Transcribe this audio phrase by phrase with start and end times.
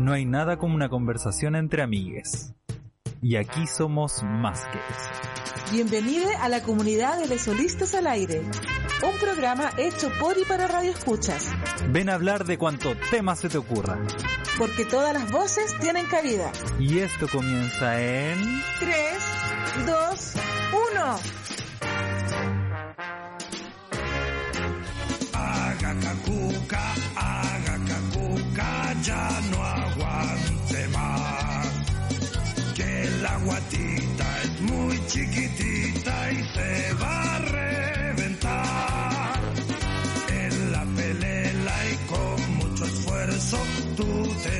[0.00, 2.54] No hay nada como una conversación entre amigues.
[3.22, 5.72] Y aquí somos más que eso.
[5.72, 10.66] Bienvenido a la comunidad de Les Solistas al Aire, un programa hecho por y para
[10.66, 11.52] Radio Escuchas,
[11.90, 13.98] Ven a hablar de cuanto tema se te ocurra.
[14.58, 16.50] porque todas las voces tienen cabida.
[16.78, 18.38] Y esto comienza en...
[18.78, 20.34] 3, 2,
[20.94, 21.16] 1.
[25.34, 26.82] Haga cacuca,
[27.16, 29.64] haga cacuca, ya no
[33.50, 39.40] guatita es muy chiquitita y se va a reventar.
[40.28, 43.58] En la pelela y con mucho esfuerzo
[43.96, 44.10] tú
[44.44, 44.59] tendrás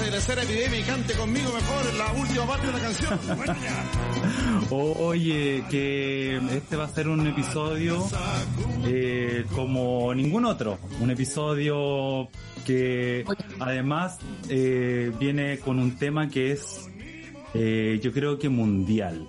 [0.00, 3.18] De ser epidemia y cante conmigo mejor la última parte de la canción.
[4.70, 8.06] Oye, que este va a ser un episodio
[8.86, 10.78] eh, como ningún otro.
[11.00, 12.28] Un episodio
[12.66, 13.24] que
[13.58, 16.88] además eh, viene con un tema que es,
[17.54, 19.28] eh, yo creo que mundial.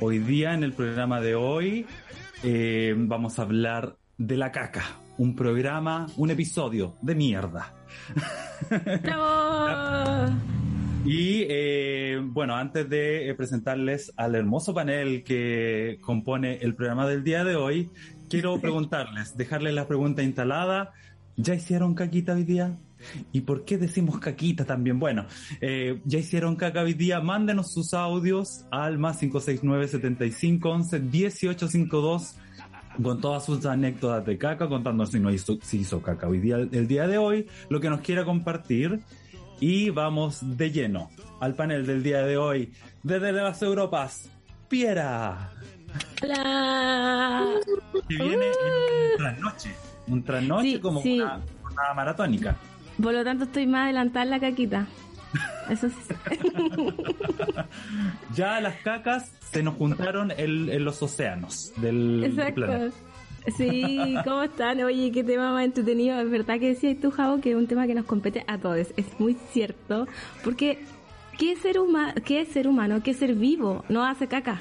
[0.00, 1.86] Hoy día, en el programa de hoy,
[2.42, 4.84] eh, vamos a hablar de la caca.
[5.20, 7.74] Un programa, un episodio de mierda.
[9.02, 10.34] ¡Bravo!
[11.04, 17.24] Y eh, bueno, antes de eh, presentarles al hermoso panel que compone el programa del
[17.24, 17.90] día de hoy,
[18.28, 20.92] quiero preguntarles, dejarles la pregunta instalada.
[21.36, 22.78] ¿Ya hicieron caquita hoy día?
[23.32, 24.98] ¿Y por qué decimos caquita también?
[24.98, 25.26] Bueno,
[25.60, 32.36] eh, ya hicieron caca hoy día, mándenos sus audios al más 569 75 11 1852
[33.02, 36.56] con todas sus anécdotas de caca, contándonos si, no hizo, si hizo caca hoy día,
[36.56, 39.00] el día de hoy, lo que nos quiera compartir.
[39.60, 42.72] Y vamos de lleno al panel del día de hoy.
[43.02, 44.30] Desde las Europas,
[44.68, 45.50] Piera,
[46.22, 47.46] Hola.
[48.08, 49.70] que viene en un trasnoche.
[50.06, 51.20] Un trasnoche Sí, como sí.
[51.20, 52.56] una jornada maratónica.
[53.02, 54.86] Por lo tanto, estoy más adelantada en la caquita.
[55.68, 56.14] Eso sí.
[58.34, 62.86] Ya las cacas se nos juntaron en, en los océanos del planeta.
[62.86, 63.10] Exacto.
[63.56, 64.80] Sí, ¿cómo están?
[64.82, 66.20] Oye, qué tema más entretenido.
[66.20, 68.88] Es verdad que decías tú, Javo, que es un tema que nos compete a todos.
[68.96, 70.06] Es muy cierto.
[70.44, 70.78] Porque,
[71.38, 73.02] ¿qué ser, huma qué ser humano?
[73.02, 73.84] ¿Qué ser vivo?
[73.88, 74.60] No hace caca.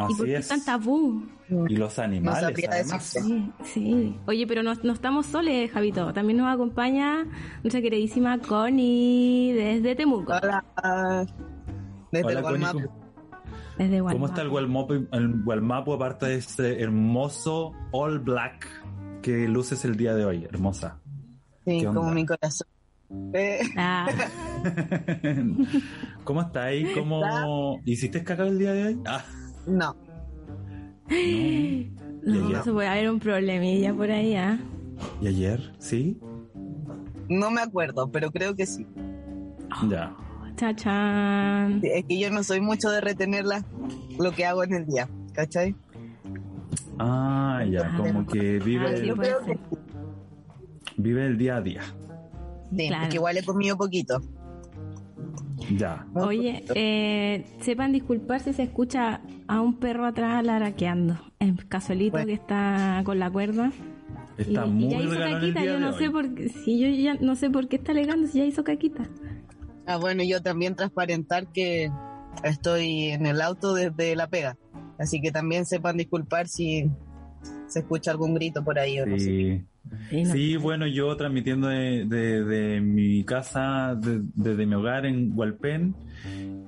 [0.00, 0.48] ¿Y por Así qué es.
[0.48, 1.22] tan tabú?
[1.68, 3.02] Y los animales, además.
[3.04, 4.16] Sí, sí.
[4.26, 6.12] Oye, pero no, no estamos solos, Javito.
[6.12, 7.24] También nos acompaña
[7.62, 10.32] nuestra queridísima Connie desde Temuco.
[10.32, 10.64] Hola.
[12.12, 12.74] Desde Hola, el Connie, Walmart.
[12.86, 13.08] ¿cómo-
[13.78, 18.66] Desde ¿Cómo está el Gualmapu, el Gualmapu aparte de ese hermoso all black
[19.22, 20.44] que luces el día de hoy?
[20.44, 21.00] Hermosa.
[21.64, 22.66] Sí, como mi corazón.
[23.32, 24.06] Eh, Ah,
[26.24, 26.92] ¿Cómo está ahí?
[26.94, 28.98] ¿Cómo hiciste caca el día de hoy?
[29.06, 29.22] Ah,
[29.68, 29.96] no,
[32.22, 32.60] no, ya.
[32.60, 34.58] eso puede haber un problemilla por ahí, ¿ah?
[35.20, 35.72] ¿y ayer?
[35.78, 36.18] ¿Sí?
[37.28, 38.86] no me acuerdo, pero creo que sí.
[39.90, 40.14] Ya.
[40.56, 41.80] Chachán.
[41.82, 43.62] Es que yo no soy mucho de retener la-
[44.18, 45.76] lo que hago en el día, ¿cachai?
[46.98, 49.14] Ah, ya, como que vive, Ah, el,
[50.96, 51.82] vive el día a día.
[52.74, 53.02] sí, Claro.
[53.04, 54.20] es que igual he comido poquito.
[55.76, 56.06] Ya.
[56.14, 61.18] Oye, eh, sepan disculpar si se escucha a un perro atrás laraqueando.
[61.38, 62.26] El casuelito Bueno.
[62.26, 63.72] que está con la cuerda.
[64.36, 67.14] Está y, y muy ya hizo caquita, yo no sé por qué, si yo ya
[67.14, 69.08] no sé por qué está alegando si ya hizo caquita.
[69.86, 71.90] Ah, bueno, yo también transparentar que
[72.44, 74.56] estoy en el auto desde La Pega.
[74.98, 76.90] Así que también sepan disculpar si
[77.66, 79.64] se escucha algún grito por ahí o no sé.
[80.10, 80.16] Sí.
[80.18, 80.32] Sí, no.
[80.32, 85.94] Sí, bueno, yo transmitiendo de, de- de mi casa, de- desde mi hogar en Hualpén,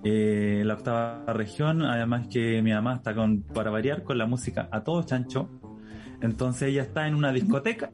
[0.05, 4.69] eh, la octava región, además que mi mamá está con, para variar, con la música
[4.70, 5.49] a todo chancho.
[6.22, 7.90] Entonces ella está en una discoteca.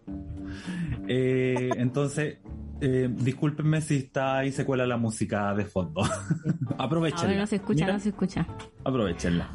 [1.09, 2.39] Eh, entonces,
[2.81, 6.03] eh, discúlpenme si está ahí se cuela la música de fondo.
[6.79, 7.29] Aprovechenla.
[7.29, 8.47] Ahora no se escucha, Mira, no se escucha.
[8.85, 9.49] Aprovechenla.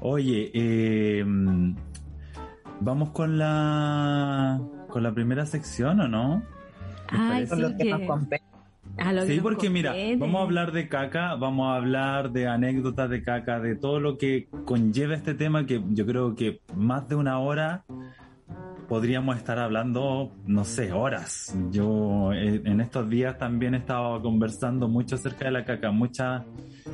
[0.00, 1.24] Oye, eh,
[2.80, 4.60] vamos con la
[4.96, 6.42] con la primera sección o no?
[7.12, 7.84] ¿Les Ay, sí que...
[7.84, 8.40] que
[9.26, 13.22] Sí, nos porque mira, vamos a hablar de caca, vamos a hablar de anécdotas de
[13.22, 17.38] caca, de todo lo que conlleva este tema que yo creo que más de una
[17.40, 17.84] hora
[18.88, 21.54] podríamos estar hablando, no sé, horas.
[21.70, 26.42] Yo eh, en estos días también he estado conversando mucho acerca de la caca, muchas,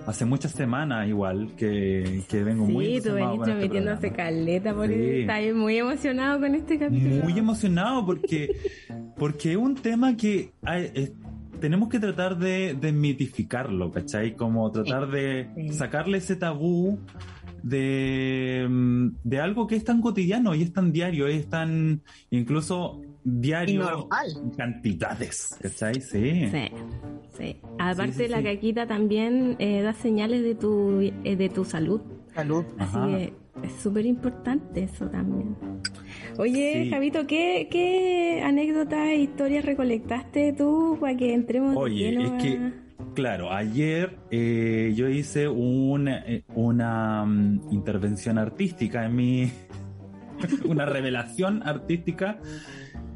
[0.07, 4.17] hace muchas semanas igual que, que vengo muy Sí, tú entusiasmado venís este transmitiéndose programa.
[4.31, 5.21] caleta, por Sí.
[5.21, 7.25] estás muy emocionado con este capítulo.
[7.25, 8.49] Muy emocionado porque,
[9.17, 11.13] porque es un tema que hay- es-
[11.61, 14.35] tenemos que tratar de desmitificarlo, ¿cachai?
[14.35, 16.99] Como tratar de sacarle ese tabú
[17.63, 22.01] de, mm, de algo que es tan cotidiano y es tan diario, es tan
[22.31, 24.27] incluso diario normal.
[24.37, 25.95] en cantidades, ¿cachai?
[26.01, 26.49] Sí.
[26.51, 26.69] Sí,
[27.39, 27.57] sí.
[27.79, 32.01] Aparte, Sí, sí, la caquita también eh, da señales de tu, eh, de tu salud.
[32.35, 32.65] Salud.
[32.79, 33.05] Ajá.
[33.05, 33.33] Así que
[33.67, 35.55] es súper importante eso también.
[36.39, 36.91] Oye, Sí.
[36.91, 42.43] Javito, ¿qué, ¿qué anécdotas e historias recolectaste tú para que entremos de Oye, lleno es
[42.43, 42.73] que,
[43.15, 49.53] claro, ayer eh, yo hice una, eh, una mm, intervención artística en mi.
[50.65, 52.39] una revelación artística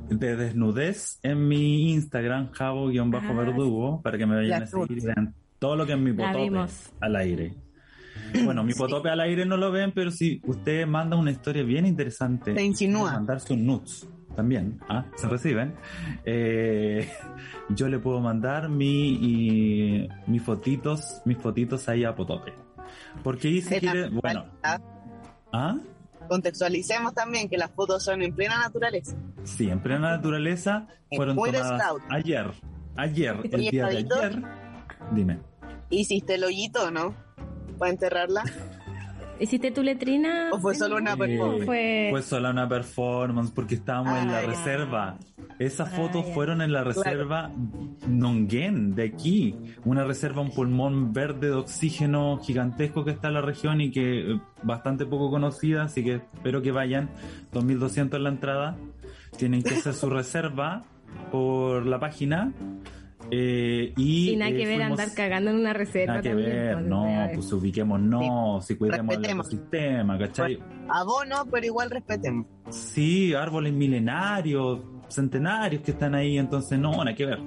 [0.08, 5.86] de desnudez en mi Instagram, javo-verdugo, para que me vayan a seguir vean todo lo
[5.86, 6.66] que es mi potope
[7.00, 7.54] al aire.
[8.44, 11.86] Bueno, mi potope al aire no lo ven, pero si usted manda una historia bien
[11.86, 13.12] interesante, Te insinúa.
[13.12, 15.06] mandar sus nudes también, ¿ah?
[15.16, 15.74] se reciben.
[16.24, 17.10] Eh,
[17.70, 22.52] yo le puedo mandar mi, y- mis fotitos, mis fotitos ahí a Potope.
[23.24, 24.44] Porque ahí si quiere, bueno,
[25.52, 25.78] ¿ah?
[26.28, 29.16] Contextualicemos también que las fotos son en plena naturaleza.
[29.44, 32.50] Sí, en plena naturaleza fueron tomadas ayer,
[32.96, 34.42] ayer, el día de ayer.
[35.12, 35.40] Dime.
[35.90, 37.14] ¿Hiciste el hoyito, no?
[37.78, 38.42] ¿Para enterrarla?
[39.38, 40.48] ¿Hiciste tu letrina?
[40.52, 41.64] ¿O fue solo una Eh, performance?
[41.66, 42.08] Fue...
[42.10, 44.46] Fue sola una performance porque estábamos en la Ah, ya.
[44.48, 45.18] reserva.
[45.58, 46.32] Esas Ah, fotos ya.
[46.34, 47.50] fueron en la reserva
[48.08, 49.54] Nonguén, de aquí.
[49.84, 54.32] Una reserva, un pulmón verde de oxígeno gigantesco que está en la región y que
[54.32, 57.10] eh, bastante poco conocida, así que espero que vayan.
[57.52, 58.76] 2200 en la entrada.
[59.38, 60.82] Tienen que hacer su reserva
[61.30, 62.52] por la página.
[63.30, 66.28] Eh, y, Y nada que eh, ver fuimos- andar cagando en una reserva Nada que
[66.30, 67.34] también, ver, no, a ver.
[67.34, 70.58] pues ubiquémonos, si cuidemos el ecosistema, ¿cachai?
[70.88, 72.46] Abono, pero igual respetemos.
[72.70, 77.40] Sí, árboles milenarios, centenarios que están ahí, entonces no, nada que ver.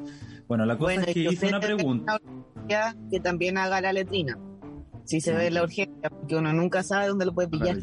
[0.47, 2.17] Bueno, la cosa Bueno, es que y hice una pregunta.
[3.11, 4.37] Que también haga la letrina.
[5.05, 7.77] Si se ve la urgencia, porque uno nunca sabe dónde lo puede pillar.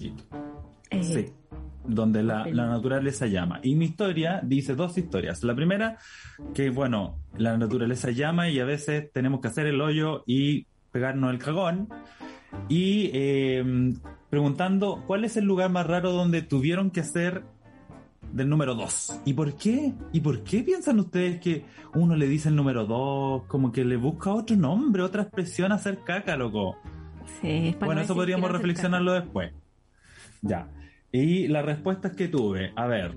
[0.90, 1.26] Eh, Sí,
[1.86, 3.60] donde la, naturaleza llama.
[3.62, 5.42] Y mi historia dice dos historias.
[5.42, 5.98] La primera,
[6.54, 11.30] que bueno, la naturaleza llama y a veces tenemos que hacer el hoyo y pegarnos
[11.30, 11.88] el cagón.
[12.68, 13.94] Y eh,
[14.30, 17.44] preguntando, ¿cuál es el lugar más raro donde tuvieron que hacer
[18.32, 19.22] del número 2?
[19.24, 19.92] ¿Y por qué?
[20.12, 23.96] ¿Y por qué piensan ustedes que uno le dice el número 2, como que le
[23.96, 26.76] busca otro nombre, otra expresión a hacer caca, loco?
[27.40, 29.52] sí, es para Bueno, no eso podríamos reflexionarlo después.
[30.42, 30.68] Ya.
[31.12, 33.16] Y las respuestas que tuve, a ver.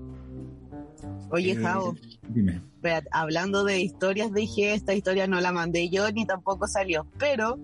[1.30, 1.94] Oye, eh, Jao,
[2.28, 2.60] Dime.
[2.76, 7.58] espérate, hablando de historias, dije, esta historia no la mandé yo ni tampoco salió, pero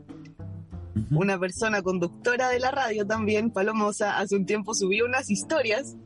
[1.11, 5.97] una persona conductora de la radio también, Palomosa, hace un tiempo subió unas historias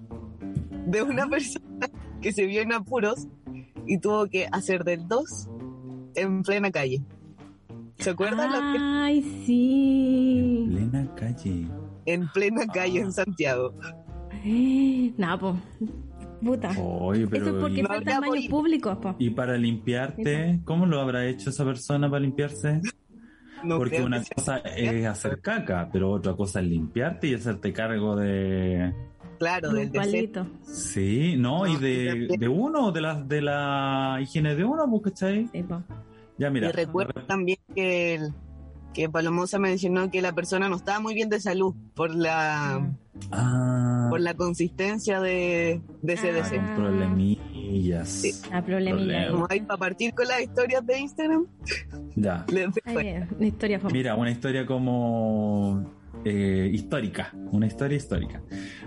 [0.87, 1.89] de una persona
[2.21, 3.27] que se vio en apuros
[3.87, 5.49] y tuvo que hacer del 2
[6.17, 7.03] en plena calle.
[7.99, 8.51] ¿Se acuerdan?
[8.53, 10.65] lo que- Ay, sí.
[10.69, 11.69] Plena calle.
[12.07, 13.05] En plena calle Ah.
[13.05, 13.75] en Santiago.
[14.45, 15.55] No, pues.
[16.43, 16.71] Puta.
[16.71, 17.13] Pero.
[17.15, 19.15] Eso es porque y, No faltan baños públicos, po.
[19.19, 22.81] y para limpiarte, ¿cómo lo habrá hecho esa persona para limpiarse?
[23.63, 28.17] No Porque una cosa es hacer caca, pero otra cosa es limpiarte y hacerte cargo
[28.17, 28.95] de.
[29.39, 30.47] Claro, del palito.
[30.63, 34.89] Sí, no, y No, y de, de uno, de la, de la higiene de uno,
[34.89, 35.49] pues, ¿cachai?
[35.53, 35.83] Sí, po.
[36.39, 36.69] Ya, mira.
[36.69, 38.33] y recuerdo también que, el-
[38.95, 42.91] que Palomosa mencionó que la persona no estaba muy bien de salud por la,
[43.33, 46.75] Ah, por la consistencia de, de ese Ah.
[46.77, 48.09] problemillas.
[48.09, 48.33] Sí.
[48.53, 48.97] A problemilla.
[48.97, 49.31] Problema.
[49.31, 51.47] Como hay para partir con las historias de Instagram,
[52.17, 52.45] Ya.
[52.85, 53.95] Ay, Una historia famosa.
[53.97, 55.85] Mira, una historia como
[56.25, 58.43] eh, histórica, una historia histórica.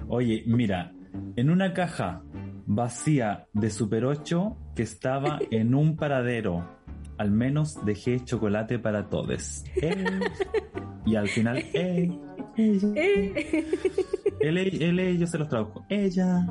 [0.08, 0.92] Oye, mira,
[1.36, 2.22] en una caja
[2.66, 6.68] vacía de Super 8 que estaba en un paradero,
[7.18, 9.63] al menos dejé chocolate para todos.
[9.82, 10.20] Eh,
[11.06, 12.12] y al final, eh,
[12.58, 13.66] ella, Eh,
[14.40, 15.86] él, él, ellos se los tradujo.
[15.90, 16.46] Ella.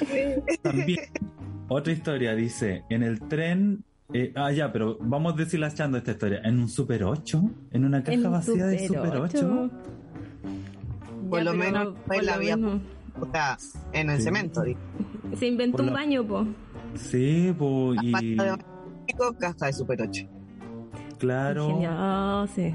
[0.62, 0.98] También.
[1.68, 3.84] Otra historia dice, en el tren...
[4.12, 6.40] eh, ah, ya, pero vamos deshilachando esta historia.
[6.44, 7.42] ¿En un Super 8?
[7.72, 9.38] ¿En una caja en vacía de Super Super 8?
[9.38, 9.70] ocho.
[11.28, 12.80] Por Ya, lo menos por fue la mismo.
[13.20, 13.56] o sea,
[13.92, 14.22] en el Sí.
[14.24, 14.62] cemento.
[14.62, 14.80] digo.
[15.38, 16.44] Se inventó Por un la- baño, po.
[16.96, 18.36] Sí, pues, y...
[19.38, 20.26] Caja de Super 8.
[21.20, 21.78] Claro.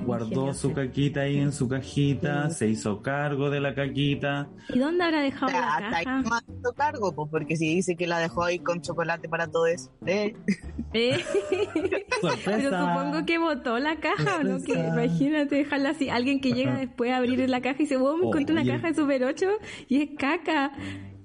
[0.06, 0.70] Guardó ingenioso.
[0.70, 4.48] su caquita ahí en su cajita, se hizo cargo de la caquita.
[4.70, 6.22] ¿Y dónde habrá dejado la Hasta ahí caja?
[6.22, 9.48] no me hizo cargo, pues, porque si dice que la dejó ahí con chocolate para
[9.48, 9.90] todos.
[10.06, 10.36] ¿eh?
[10.98, 11.18] Eh,
[12.22, 12.42] ¡Sorpresa!
[12.46, 14.64] Pero supongo que botó la caja, ¿o no?
[14.64, 16.08] Que imagínate dejarla así.
[16.10, 18.88] Alguien que llega después a abrir la caja y dice, wow, me encontré una caja
[18.88, 19.46] de Super 8
[19.90, 20.72] y es caca.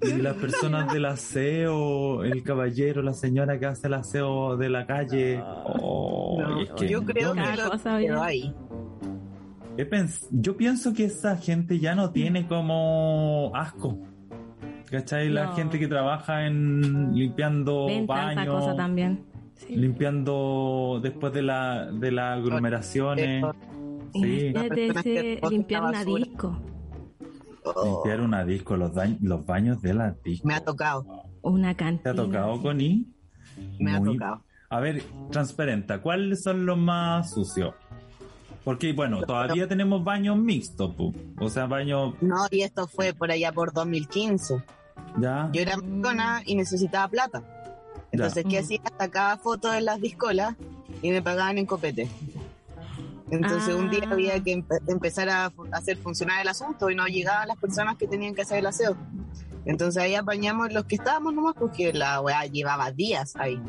[0.02, 4.86] Y las personas del aseo, el caballero, la señora que hace el aseo de la
[4.86, 5.42] calle.
[5.44, 7.40] Oh, No, es que yo creo que
[9.88, 13.98] pens- yo pienso que esa gente ya no tiene como asco.
[14.90, 15.28] ¿Cachai?
[15.28, 15.52] La No.
[15.54, 19.24] gente que trabaja en limpiando baños, cosa también.
[19.54, 19.76] Sí.
[19.76, 23.44] limpiando después de la de las aglomeraciones.
[24.14, 26.24] Sí, Imagínate ese limpiar la una basura.
[26.24, 26.60] disco.
[27.64, 28.92] Oh, limpiar una disco, los,
[29.46, 30.46] baños de la disco.
[30.48, 31.04] me ha tocado,
[31.42, 32.10] Una ¿Te cantina.
[32.10, 33.06] ha tocado, Connie?
[33.78, 34.42] me ha tocado.
[34.70, 37.74] A ver, transparenta, ¿cuáles son los más sucios?
[38.64, 41.12] Porque, bueno, todavía tenemos baños mixtos, pu.
[41.40, 44.62] o sea, baños, No, y esto fue por allá por 2015.
[45.18, 47.42] ya, Yo era persona y necesitaba plata.
[48.12, 48.80] Entonces, ¿qué hacía?
[48.98, 50.56] Sacaba fotos de las discolas
[51.02, 52.08] y me pagaban en copete.
[53.30, 54.12] Entonces, un día Ah.
[54.12, 57.96] había que empe- empezar a fu- hacer funcionar el asunto y no llegaban las personas
[57.96, 58.96] que tenían que hacer el aseo.
[59.64, 63.60] Entonces, ahí apañamos los que estábamos nomás porque la weá llevaba días ahí.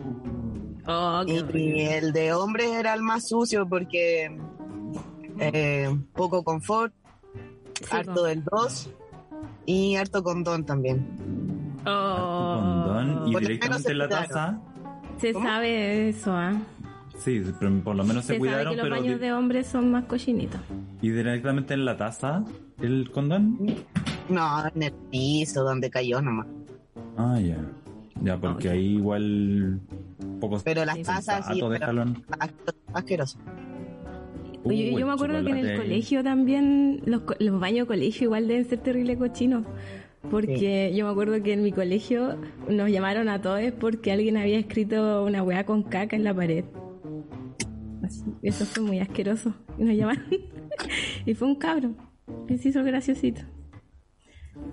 [0.87, 1.97] Oh, Y, horrible.
[1.97, 4.35] el de hombres era el más sucio porque
[5.39, 6.93] eh, poco confort,
[7.79, 8.23] Sí, harto po.
[8.23, 8.89] del 2
[9.65, 11.77] y harto condón también.
[11.85, 12.59] Oh.
[12.61, 14.59] condón y Por directamente en la taza.
[15.19, 15.45] Se ¿Cómo?
[15.45, 16.53] sabe eso, ¿ah?
[17.23, 19.67] Sí, pero por lo menos se, Se, sabe cuidaron, que los pero baños de hombres
[19.67, 20.59] son más cochinitos.
[21.01, 22.43] y directamente en la taza
[22.81, 23.57] el condón.
[24.29, 26.47] No, en el piso donde cayó nomás.
[27.17, 27.57] Ah, ya.
[28.23, 29.79] Ya, porque ahí igual
[30.39, 31.61] pocos Pero las tazas sí,
[32.93, 33.37] asqueroso.
[34.63, 38.25] Oye, yo me acuerdo que en el colegio también, los, co- los baños de colegio
[38.25, 39.63] igual deben ser terrible cochinos.
[40.29, 42.35] Porque yo me acuerdo que en mi colegio
[42.69, 46.63] nos llamaron a todos porque alguien había escrito una weá con caca en la pared.
[48.11, 49.53] Así, eso fue muy asqueroso.
[49.77, 50.25] Y nos llamaron.
[51.25, 51.95] y fue un cabro.
[52.47, 53.41] Que se hizo graciosito.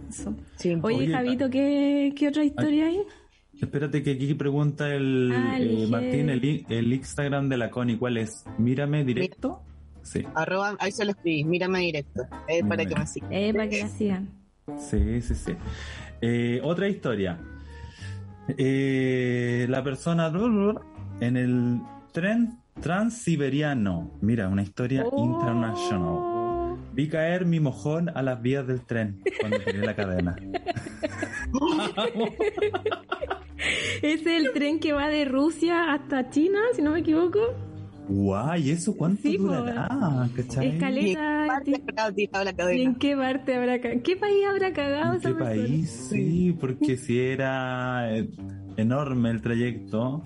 [0.08, 0.34] Eso.
[0.56, 0.76] Sí.
[0.82, 3.00] Oye, Oye, Javito, ¿qué, qué otra historia hay?
[3.60, 5.86] Espérate que aquí pregunta el Ah, eh.
[5.90, 8.44] Martín, el, Instagram de la Connie, ¿cuál es?
[8.58, 9.62] Mírame directo.
[10.02, 13.32] Sí, Arroba, ahí se lo escribí, mírame directo, eh, para que me sigan.
[13.32, 14.28] Eh, para que la sigan.
[14.78, 15.52] sí, sí, sí.
[16.20, 17.38] Eh, otra historia.
[18.56, 20.32] Eh, la persona
[21.20, 21.80] en el
[22.12, 24.10] tren transiberiano.
[24.20, 25.24] Mira, una historia Oh.
[25.24, 26.76] internacional.
[26.94, 30.36] Vi caer mi mojón a las vías del tren cuando tiré la cadena.
[34.02, 37.38] Es el tren que va de Rusia hasta China, si no me equivoco.
[38.08, 39.88] Guay, ¿eso cuánto Sí, durará?
[40.34, 40.66] ¿Cachai?
[40.66, 41.60] ¿Y en qué habrá
[42.14, 42.82] tirado la ¿Y cadena?
[42.82, 44.02] en qué parte habrá cagado?
[44.02, 45.62] ¿Qué país habrá cagado ¿En esa qué persona?
[45.66, 46.06] país?
[46.08, 48.30] Sí, porque si era eh,
[48.76, 50.24] enorme el trayecto.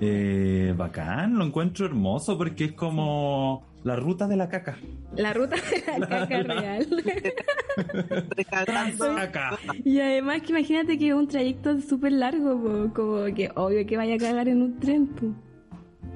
[0.00, 4.76] Eh, bacán, lo encuentro hermoso porque es como la ruta de la caca.
[5.16, 6.86] La ruta de la caca real.
[8.50, 9.58] Caca.
[9.84, 13.96] y además que imagínate que es un trayecto súper largo, po, como que obvio que
[13.96, 15.06] vaya a cagar en un tren.
[15.06, 15.26] po.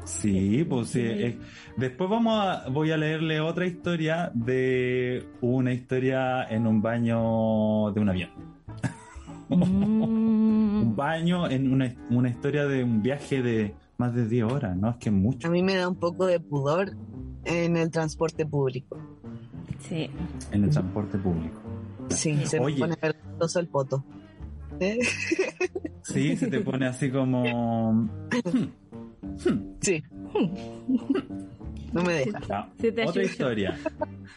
[0.04, 1.02] Sí, pues sí.
[1.02, 1.38] eh,
[1.76, 8.00] después vamos a, voy a leerle otra historia de una historia en un baño de
[8.00, 8.57] un avión.
[9.50, 10.96] Un Mm.
[10.96, 14.90] baño en una, una historia de un viaje de más de 10 horas, ¿no?
[14.90, 16.92] Es que es mucho A mí me da un poco de pudor
[17.44, 18.98] en el transporte público.
[19.80, 20.10] Sí.
[20.52, 21.56] en el transporte público.
[22.10, 22.74] Sí, se Oye.
[22.74, 24.04] me pone vergonzoso el poto.
[24.80, 24.98] ¿Eh?
[26.02, 28.08] Sí, se te pone así como...
[29.80, 30.02] Sí.
[31.92, 32.68] No me deja.
[32.78, 33.76] Te Otra historia.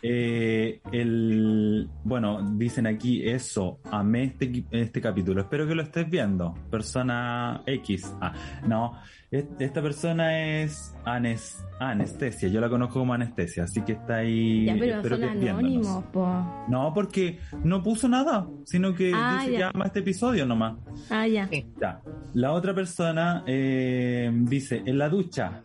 [0.04, 3.80] Eh, el, bueno, dicen aquí eso.
[3.92, 5.42] Amé este, este capítulo.
[5.42, 6.56] Espero que lo estés viendo.
[6.72, 8.12] Persona X.
[8.20, 8.34] Ah,
[8.68, 8.94] no.
[9.30, 12.50] es- Esta persona es anes, anestesia.
[12.50, 13.66] Yo la conozco como anestesia.
[13.66, 14.66] Así que está ahí.
[14.66, 16.66] Ya, pero espero son que anónimos, po.
[16.68, 18.48] No, porque no puso nada.
[18.66, 19.72] Sino que Ah, dice que ya.
[19.72, 20.78] ama este episodio nomás.
[21.12, 21.48] Ah, ya.
[21.48, 21.68] Sí.
[21.80, 22.02] Ya.
[22.34, 25.62] La otra persona eh, dice: en la ducha.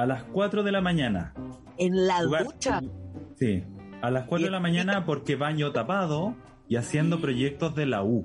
[0.00, 1.34] A las 4 de la mañana.
[1.76, 2.80] En la Jugar- ducha.
[3.38, 3.62] Sí,
[4.00, 6.34] a las 4 de la mañana porque baño tapado
[6.68, 8.24] y haciendo proyectos de la U.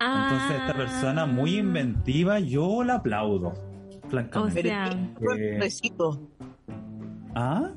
[0.00, 1.60] Entonces esta persona muy Ah.
[1.60, 3.48] inventiva, yo la aplaudo.
[4.04, 4.62] O Francamente.
[4.62, 6.28] Pero sea, ¿qué hizo con Eh, el recibo?
[7.34, 7.70] Ah,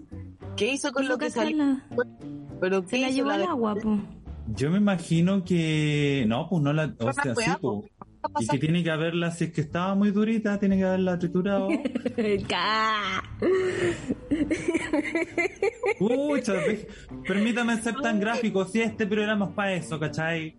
[0.57, 1.77] ¿Qué hizo con lo que salió?
[2.59, 3.97] Pero Se ¿qué la hizo llevó la al agua, po.
[4.55, 7.97] yo me imagino que no, pues no la, o sea, la sí, a- pues, a
[8.39, 11.69] Y que tiene que haberla, si es que estaba muy durita, tiene que haberla triturado.
[16.00, 16.53] Pucha,
[17.27, 20.55] permítame ser tan gráfico, si este programa es para eso, ¿cachai?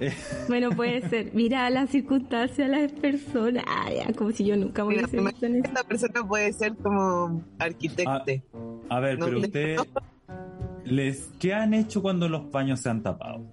[0.00, 0.12] Eh,
[0.48, 1.30] Bueno, puede ser.
[1.34, 3.64] Mira las circunstancias, las personas.
[3.66, 5.64] Ah, ya, como si yo nunca me hubiese visto en eso.
[5.66, 8.42] esta persona puede ser como arquitecte.
[8.88, 9.76] a ver, No, pero de- usted,
[10.84, 13.44] les, ¿qué han hecho cuando los baños se han tapado?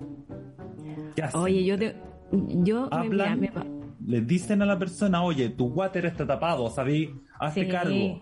[1.16, 1.40] ¿Qué hacen?
[1.42, 1.96] Oye, yo te.
[2.32, 3.40] Yo me, mira, ¿Hablan?
[3.40, 3.66] me pa-
[4.06, 7.14] Le dicen a la persona, oye, tu water está tapado, ¿sabí?
[7.40, 8.20] Hazte sí, cargo.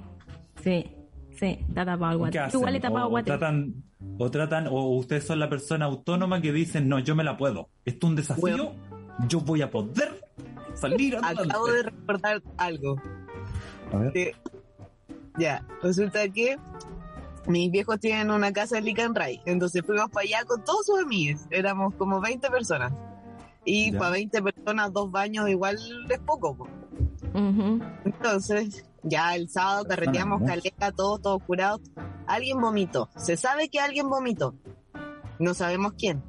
[0.64, 0.86] Sí,
[1.38, 2.32] sí, está tapado el.
[2.52, 3.26] Tú igual he tapado o, o guate.
[3.32, 3.76] tratan,
[4.18, 7.70] o tratan, o ustedes son la persona autónoma que dicen, no, yo me la puedo.
[7.86, 8.74] Esto es un desafío,
[9.28, 10.20] yo voy a poder
[10.74, 11.50] salir adelante.
[11.50, 13.02] Acabo de recordar algo.
[13.94, 14.12] A ver.
[14.14, 14.36] que-
[15.38, 16.58] ya, resulta que
[17.48, 19.40] mis viejos tienen una casa en Licanray.
[19.46, 21.42] Entonces fuimos para allá con todos sus amigos.
[21.50, 22.92] Éramos como 20 personas.
[23.66, 24.00] Y Ya.
[24.00, 25.78] para 20 personas, dos baños igual
[26.10, 26.56] es poco.
[26.56, 26.68] po.
[28.06, 31.82] Entonces, ya el sábado carreteamos caleta, todos, todos curados.
[32.28, 33.10] Alguien vomitó.
[33.18, 34.56] Se sabe que alguien vomitó.
[35.40, 36.24] No sabemos quién.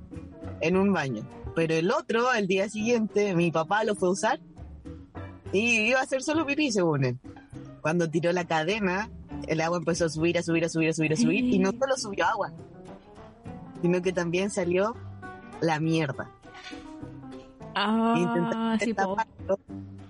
[0.60, 1.22] En un baño.
[1.54, 4.40] Pero el otro, el día siguiente, mi papá lo fue a usar.
[5.52, 7.18] Y iba a hacer solo pipí, según él.
[7.80, 9.10] Cuando tiró la cadena,
[9.48, 11.44] el agua empezó a subir, a subir, a subir, a subir, a subir.
[11.44, 12.52] Y no solo subió agua,
[13.82, 14.94] sino que también salió
[15.60, 16.30] la mierda.
[17.74, 18.94] Ah, Intentaron sí,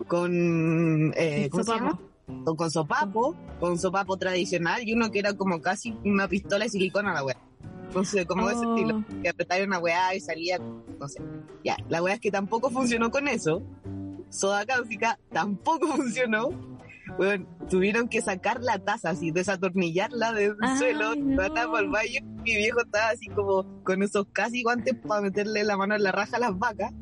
[0.07, 1.91] con, eh, ¿cómo se llama?
[1.91, 2.45] Sopapo.
[2.45, 6.71] con, con sopapo, con sopapo tradicional y uno que era como casi una pistola de
[6.71, 7.37] silicona la weá.
[8.05, 8.77] Sé, como de ese Oh.
[8.77, 9.05] estilo.
[9.23, 11.21] Que apretaba una weá y salía, no sé.
[11.65, 13.63] Ya, la weá es que tampoco funcionó con eso.
[14.31, 16.51] Soda cáustica tampoco funcionó.
[17.17, 21.37] Bueno, tuvieron que sacar la taza así, desatornillarla del Ay, suelo, no.
[21.37, 22.21] para el baño.
[22.45, 26.13] Mi viejo estaba así como con esos casi guantes para meterle la mano en la
[26.13, 26.93] raja a las vacas.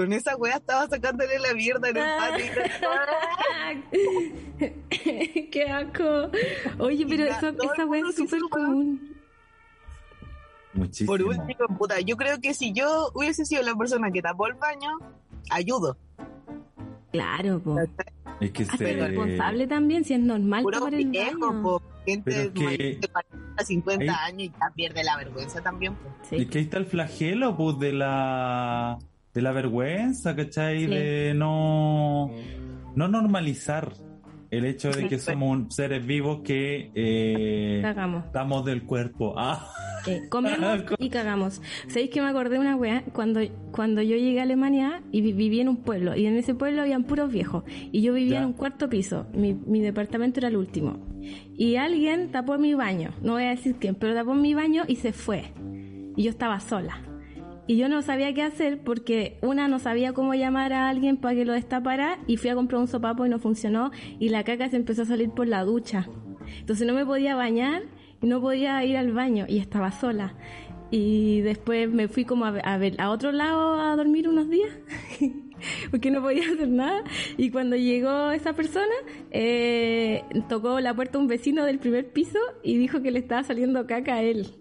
[0.00, 2.46] Con esa weá estaba sacándole la mierda en el patio.
[5.52, 6.30] Qué asco.
[6.78, 7.50] Oye, pero esa
[7.84, 9.14] weá mundo es súper común.
[10.72, 11.08] Muchísimo.
[11.12, 14.54] Por último, puta, yo creo que si yo hubiese sido la persona que tapó el
[14.54, 14.88] baño,
[15.50, 15.98] ayudo.
[17.12, 17.76] Claro, po.
[18.40, 18.94] Es que se...
[18.94, 21.62] responsable también, si es normal Puro tapar el viejo, baño.
[21.62, 24.08] po, gente que- mayor de 40, 50 Ey.
[24.08, 25.94] años y ya pierde la vergüenza también.
[25.94, 26.08] po.
[26.22, 26.36] Sí.
[26.36, 28.98] Es que ahí está el flagelo, pues, de la
[29.34, 30.80] de la vergüenza, ¿cachai?
[30.80, 30.86] Sí.
[30.86, 32.30] De no,
[32.94, 33.92] no normalizar
[34.50, 38.24] el hecho de que somos un- seres vivos que eh, Cagamos.
[38.32, 39.34] damos del cuerpo.
[39.36, 39.68] Ah,
[40.06, 41.60] Eh, comemos y cagamos.
[41.86, 43.04] ¿Sabéis que me acordé una wea?
[43.12, 43.40] Cuando,
[43.70, 46.80] cuando yo llegué a Alemania y vi- viví en un pueblo, y en ese pueblo
[46.82, 47.62] habían puros viejos,
[47.92, 48.38] y yo vivía Ya.
[48.40, 50.98] en un cuarto piso, mi, mi departamento era el último.
[51.56, 54.96] Y alguien tapó mi baño, no voy a decir quién, pero tapó mi baño y
[54.96, 55.52] se fue.
[56.16, 57.02] Y yo estaba sola.
[57.70, 61.36] Y yo no sabía qué hacer porque una no sabía cómo llamar a alguien para
[61.36, 64.68] que lo destapara y fui a comprar un sopapo y no funcionó y la caca
[64.68, 66.08] se empezó a salir por la ducha.
[66.58, 67.84] Entonces no me podía bañar
[68.20, 70.34] y no podía ir al baño y estaba sola.
[70.90, 74.72] Y después me fui como a, a ver a otro lado a dormir unos días
[75.92, 77.04] porque no podía hacer nada.
[77.36, 78.96] Y cuando llegó esa persona,
[79.30, 83.86] eh, tocó la puerta un vecino del primer piso y dijo que le estaba saliendo
[83.86, 84.56] caca a él.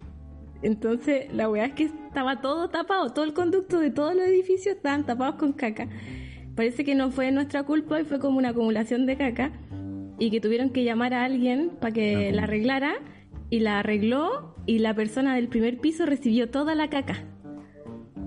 [0.62, 4.76] Entonces, la weá es que estaba todo tapado, todo el conducto de todos los edificios
[4.76, 5.88] estaban tapados con caca.
[6.56, 9.52] Parece que no fue nuestra culpa y fue como una acumulación de caca
[10.18, 12.96] y que tuvieron que llamar a alguien para que la arreglara
[13.50, 17.24] y la arregló y la persona del primer piso recibió toda la caca.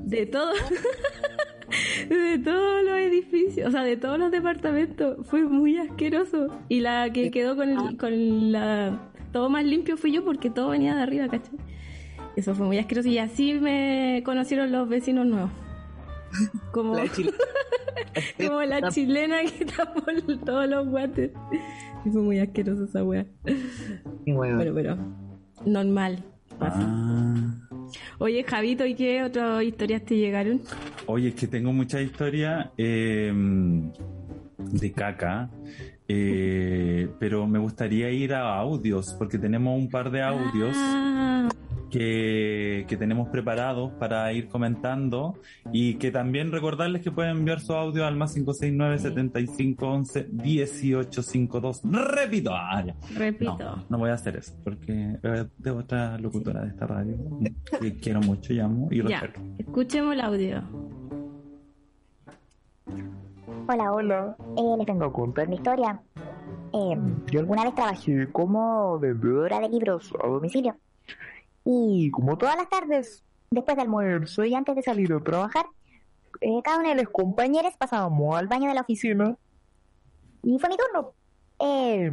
[0.06, 0.52] De todo.
[2.08, 5.26] de todos los edificios, o sea, de todos los departamentos.
[5.26, 6.48] Fue muy asqueroso.
[6.68, 9.10] Y la que quedó con, el- con la...
[9.32, 11.54] Todo más limpio fui yo porque todo venía de arriba, ¿cachai?
[12.36, 15.50] Eso fue muy asqueroso y así me conocieron los vecinos nuevos.
[16.70, 17.36] Como La chilena.
[18.46, 20.02] como la chilena que tapó
[20.44, 21.30] todos los guantes.
[22.04, 23.26] Y fue muy asqueroso esa wea.
[24.26, 24.98] Bueno, Pero, pero,
[25.66, 26.24] normal.
[26.60, 27.54] Ah.
[28.18, 30.62] Oye, Javito, ¿y qué otras historias te llegaron?
[31.06, 33.32] Oye, es que tengo mucha historia eh,
[34.58, 35.50] de caca,
[36.08, 41.48] eh, pero me gustaría ir a audios, porque tenemos un par de audios Ah,
[41.92, 45.34] que, que tenemos preparados para ir comentando
[45.72, 51.82] y que también recordarles que pueden enviar su audio al más 569 75 11 1852.
[51.84, 52.96] Repito, ah, ya.
[53.14, 53.58] repito.
[53.58, 55.18] No, no voy a hacer eso, porque
[55.58, 57.16] de otra locutora de esta radio
[57.78, 59.40] que quiero mucho, llamo y Ya, respeto.
[59.58, 60.62] escuchemos el audio.
[63.68, 64.36] Hola, hola.
[64.56, 66.00] Eh, les vengo a contar mi historia.
[66.72, 66.96] Eh,
[67.30, 70.74] yo alguna vez trabajé como vendedora de libros a domicilio.
[71.64, 75.66] Y como todas las tardes, después del almuerzo y antes de salir a trabajar,
[76.40, 79.36] eh, cada uno de los compañeros pasábamos al baño de la oficina
[80.42, 81.14] y fue mi turno.
[81.60, 82.10] Eh,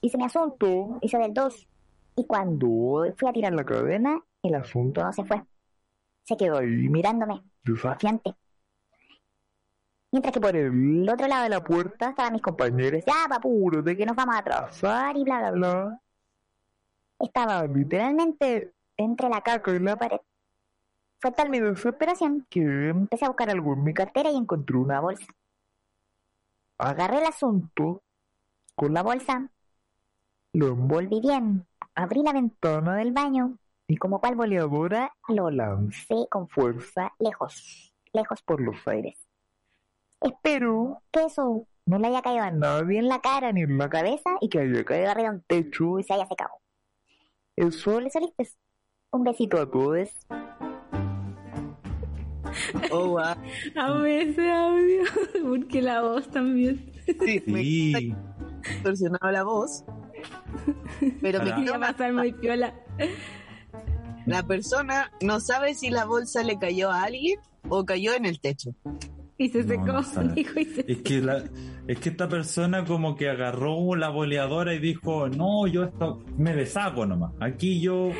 [0.00, 1.68] hice mi asunto, hice del 2
[2.16, 5.42] y cuando fui a tirar la cadena, el asunto no se fue.
[6.24, 8.34] Se quedó ahí mirándome, desafiante.
[10.10, 13.96] Mientras que por el otro lado de la puerta estaban mis compañeros, ya, papuro, de
[13.96, 16.00] que nos vamos a atrasar y bla, bla, bla.
[17.18, 20.20] Estaba literalmente entre la caca y la pared.
[21.18, 25.00] Fue tal mi desesperación que empecé a buscar algo en mi cartera y encontré una
[25.00, 25.26] bolsa.
[26.78, 28.02] Agarré el asunto
[28.74, 29.50] con la bolsa,
[30.52, 33.56] lo envolví bien, abrí la ventana del baño
[33.88, 39.18] y como cual boleadora lo lancé con fuerza lejos, lejos por los aires.
[40.20, 43.88] Espero que eso no le haya caído a nadie en la cara ni en la
[43.88, 46.50] cabeza y que haya caído arriba de un techo y se haya secado.
[47.56, 48.48] Eso le saliste.
[49.12, 50.10] Un besito a todos.
[52.90, 53.34] Oh, wow.
[53.76, 55.02] Amo ese audio,
[55.48, 56.92] porque la voz también.
[57.06, 57.92] Sí, Sí.
[57.92, 58.16] queda
[58.74, 59.84] distorsionado la voz.
[61.20, 62.74] Pero me Ahora- Iba quedó a pasar muy piola.
[64.26, 67.38] La persona no sabe si la bolsa le cayó a alguien
[67.68, 68.70] o cayó en el techo.
[69.38, 71.44] Y se No, secó, no dijo, y se Es que, la,
[71.86, 76.54] es que esta persona como que agarró la boleadora y dijo, no, yo esto me
[76.54, 77.32] deshago nomás.
[77.40, 78.10] Aquí yo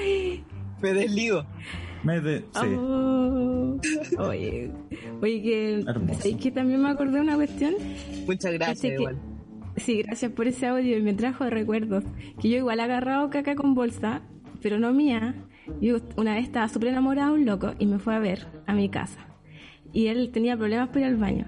[0.83, 1.45] Me desligo.
[2.05, 2.41] me de...
[2.41, 2.67] Sí.
[2.79, 3.79] Oh.
[4.19, 4.71] Oye,
[5.23, 5.85] oye, que.
[6.15, 7.75] ¿sabes que también me acordé de una cuestión?
[8.27, 9.19] Muchas gracias, que- igual.
[9.77, 12.05] Sí, gracias por ese audio y me trajo recuerdos.
[12.41, 14.23] Que yo igual he agarrado caca con bolsa,
[14.63, 15.35] pero no mía.
[15.83, 18.73] Yo una vez estaba súper enamorada de un loco y me fue a ver a
[18.73, 19.27] mi casa.
[19.97, 21.47] Y él tenía problemas para ir al baño.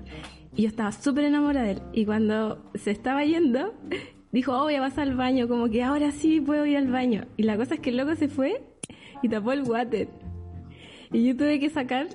[0.57, 1.83] Y yo estaba súper enamorada de él.
[1.93, 3.75] Y cuando se estaba yendo,
[4.33, 7.27] dijo, oh, voy a pasar al baño, como que ahora sí puedo ir al baño.
[7.37, 8.63] Y la cosa es que el loco se fue
[9.23, 10.09] y tapó el water.
[11.13, 12.07] Y yo tuve que sacar,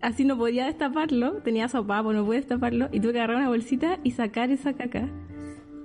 [0.00, 3.98] así no podía destaparlo, tenía sopapo, no pude destaparlo, y tuve que agarrar una bolsita
[4.02, 5.10] y sacar esa caca.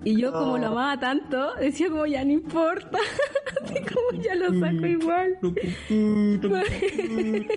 [0.09, 2.97] Y yo como lo amaba tanto, decía como ya no importa,
[3.63, 5.37] así como ya lo saco igual.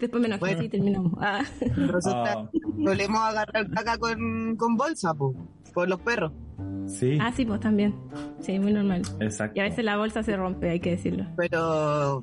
[0.00, 0.62] Después me enojé Bueno.
[0.62, 1.12] y terminamos.
[1.20, 1.42] Ah.
[1.76, 2.48] Nosotros Ah,
[2.84, 5.34] solemos agarrar caca con, con bolsa, po,
[5.74, 6.32] por los perros.
[6.86, 7.94] sí, Ah, sí, pues también.
[8.40, 9.02] Sí, muy normal.
[9.20, 9.54] exacto.
[9.56, 11.26] Y a veces la bolsa se rompe, hay que decirlo.
[11.36, 12.22] Pero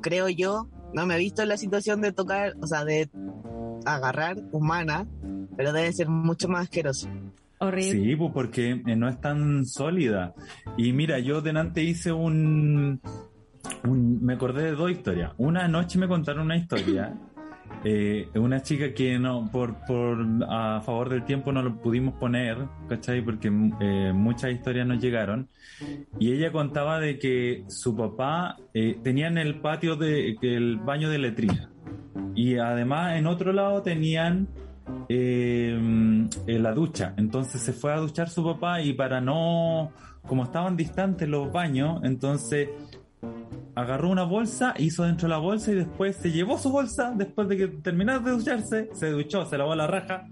[0.00, 3.08] creo yo, no me he visto en la situación de tocar, o sea, de
[3.84, 5.06] agarrar humana,
[5.56, 7.08] pero debe ser mucho más asqueroso.
[7.66, 7.90] Horrible.
[8.04, 10.34] Sí, pues porque eh, no es tan sólida.
[10.76, 13.00] Y mira, yo delante hice un,
[13.84, 15.32] un- Me acordé de dos historias.
[15.38, 17.14] Una noche me contaron una historia.
[17.84, 22.58] eh, una chica que no por, por a favor del tiempo no lo pudimos poner,
[22.88, 23.22] ¿cachai?
[23.22, 23.48] Porque
[23.80, 25.48] eh, muchas historias nos llegaron.
[26.18, 31.08] Y ella contaba de que su papá eh, tenía en el patio de, el baño
[31.10, 31.70] de letrina.
[32.34, 34.48] Y además en otro lado tenían
[35.08, 35.78] eh,
[36.46, 37.14] la ducha.
[37.16, 39.92] Entonces se fue a duchar su papá y para no,
[40.26, 42.68] como estaban distantes los baños, entonces
[43.74, 47.48] agarró una bolsa, hizo dentro de la bolsa y después se llevó su bolsa, después
[47.48, 50.26] de que terminara de ducharse, se duchó, se lavó la raja,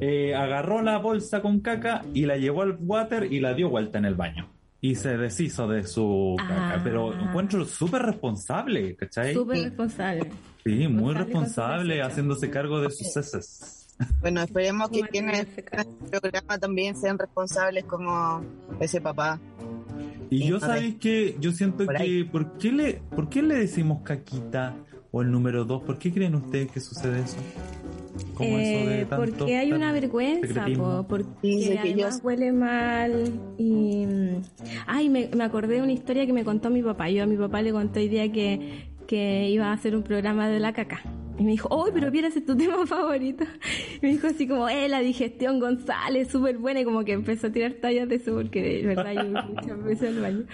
[0.00, 3.98] eh, agarró la bolsa con caca y la llevó al water y la dio vuelta
[3.98, 4.48] en el baño.
[4.82, 6.80] Y se deshizo de su caca, Ah.
[6.82, 9.34] pero encuentro súper responsable, ¿cachai?
[9.34, 10.30] Súper responsable.
[10.64, 13.86] Sí, muy responsable haciéndose cargo de sus heces.
[14.20, 15.90] Bueno, esperemos que quienes caso.
[16.10, 18.42] el programa también sean responsables como
[18.80, 19.38] ese papá.
[20.30, 22.24] Y yo sabéis que yo siento Por que.
[22.30, 24.74] ¿por qué le por qué le decimos caquita
[25.12, 25.82] o el número dos?
[25.82, 27.36] ¿Por qué creen ustedes que sucede eso?
[28.34, 32.52] Como eso de Eh, tanto porque hay una vergüenza, po, porque que además ellos- huele
[32.52, 34.06] mal y...
[34.06, 34.42] mm,
[34.86, 37.08] Ay, me, me acordé de una historia que me contó mi papá.
[37.10, 40.48] Yo a mi papá le conté hoy día que, que iba a hacer un programa
[40.48, 41.02] de la caca.
[41.36, 43.42] Y me dijo, ¡Uy, pero ese es tu tema favorito!
[43.96, 46.82] Y me dijo así como, ¡eh, la digestión González, súper buena!
[46.82, 50.10] Y como que empezó a tirar tallas de eso porque de verdad yo muchas veces
[50.10, 50.44] al baño.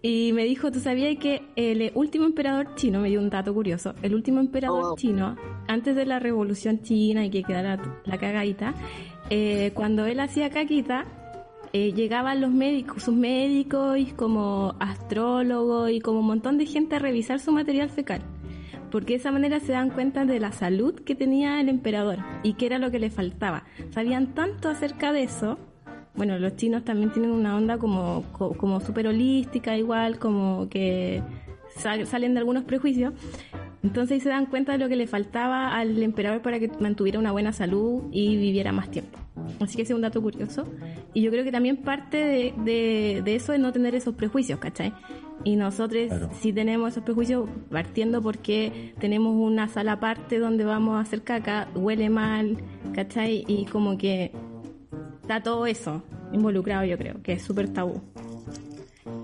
[0.00, 3.94] Y me dijo, ¿tú sabías que el último emperador chino, me dio un dato curioso,
[4.00, 4.96] el último emperador Oh.
[4.96, 8.74] chino, antes de la revolución china y que quedara la cagadita,
[9.28, 11.04] eh, cuando él hacía caquita,
[11.72, 16.96] eh, llegaban los médicos, sus médicos y como astrólogos y como un montón de gente
[16.96, 18.22] a revisar su material fecal.
[18.90, 22.54] Porque de esa manera se dan cuenta de la salud que tenía el emperador y
[22.54, 23.64] qué era lo que le faltaba.
[23.90, 25.58] Sabían tanto acerca de eso.
[26.14, 31.22] Bueno, los chinos también tienen una onda como, co- como súper holística, igual, como que
[31.76, 33.12] sal- salen de algunos prejuicios.
[33.82, 37.18] Entonces ahí se dan cuenta de lo que le faltaba al emperador para que mantuviera
[37.18, 39.18] una buena salud y viviera más tiempo.
[39.60, 40.66] Así que ese es un dato curioso.
[41.14, 44.58] Y yo creo que también parte de, de, de eso es no tener esos prejuicios,
[44.58, 44.92] ¿cachai?
[45.44, 46.30] Y nosotros Claro.
[46.40, 51.68] sí tenemos esos prejuicios partiendo porque tenemos una sala aparte donde vamos a hacer caca,
[51.76, 52.58] huele mal,
[52.92, 53.44] ¿cachai?
[53.46, 54.32] Y como que
[55.22, 58.02] está todo eso involucrado, yo creo, que es súper tabú.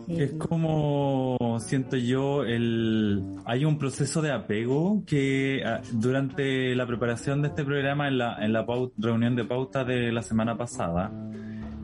[0.08, 7.42] Es como siento yo el hay un proceso de apego que ah, durante la preparación
[7.42, 8.66] de este programa en la en la
[8.98, 11.10] reunión de pauta de la semana pasada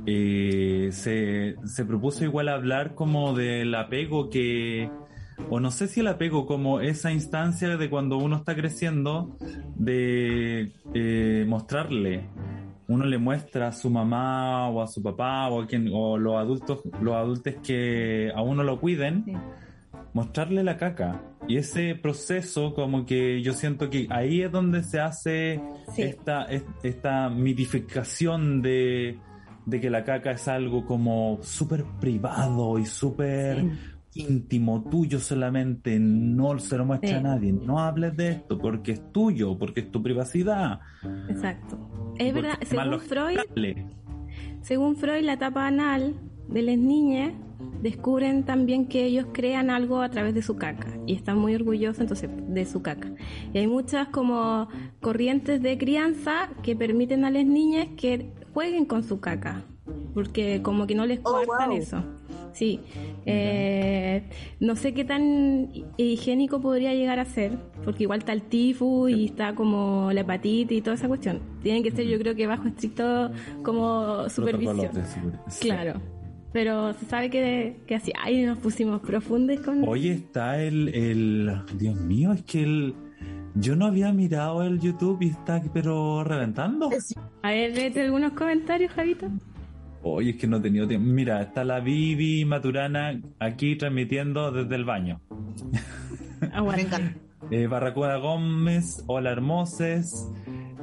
[0.06, 4.90] eh, se, se propuso igual hablar como del apego que
[5.48, 9.36] o no sé si el apego como esa instancia de cuando uno está creciendo
[9.76, 12.24] de eh, mostrarle
[12.90, 16.36] uno le muestra a su mamá o a su papá o a quien o los
[16.36, 19.32] adultos los adultos que a uno lo cuiden Sí.
[20.12, 25.00] mostrarle la caca y ese proceso como que yo siento que ahí es donde se
[25.00, 25.60] hace
[25.94, 26.02] Sí.
[26.02, 29.18] esta es- esta mitificación de
[29.66, 33.66] de que la caca es algo como súper privado y súper
[34.14, 37.14] íntimo, tuyo solamente, no se lo muestra Sí.
[37.16, 40.80] a nadie, no hables de esto porque es tuyo, porque es tu privacidad.
[41.28, 41.78] Exacto.
[42.18, 43.38] Es verdad, según Freud.
[44.62, 46.14] Según Freud, la etapa anal
[46.48, 47.32] de las niñas
[47.82, 52.00] descubren también que ellos crean algo a través de su caca y están muy orgullosos
[52.00, 53.10] entonces de su caca.
[53.54, 54.68] Y hay muchas como
[55.00, 59.62] corrientes de crianza que permiten a las niñas que jueguen con su caca,
[60.12, 61.72] porque como que no les Oh, wow.
[61.76, 62.02] eso.
[62.52, 62.80] Sí,
[63.26, 64.22] Eh,
[64.58, 67.52] no sé qué tan higiénico podría llegar a ser,
[67.84, 71.40] porque igual está el tifus y está como la hepatitis y toda esa cuestión.
[71.62, 73.30] Tienen que ser, yo creo que bajo estricto
[73.62, 74.90] como supervisión.
[75.60, 76.00] Claro.
[76.52, 79.86] Pero se sabe que, que así, ahí nos pusimos profundos con...
[79.88, 81.52] Hoy está el, el.
[81.78, 82.94] Dios mío, es que el.
[83.54, 86.90] Yo no había mirado el YouTube y está, pero reventando.
[87.42, 89.26] A ver, léete algunos comentarios, Javito.
[90.02, 91.06] Oye, es que no he tenido tiempo.
[91.06, 95.20] Mira, está la Vivi Maturana aquí transmitiendo desde el baño.
[96.52, 96.98] Aguanta.
[96.98, 97.14] Venga.
[97.50, 100.28] Eh, Barracuda Gómez, hola hermoses.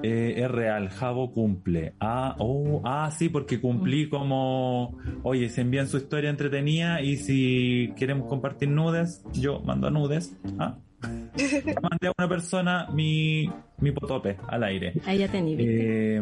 [0.04, 1.94] Eh, es real, Javo cumple.
[2.00, 4.98] Ah, oh, ah, sí, porque cumplí como.
[5.24, 10.36] Oye, se envían su historia entretenida y si quieren compartir nudes, yo mando nudes.
[10.60, 10.78] Ah.
[11.02, 13.50] Mandé a una persona mi,
[13.80, 14.94] mi potope al aire.
[15.06, 15.30] Ahí ya.
[15.34, 16.22] Eh,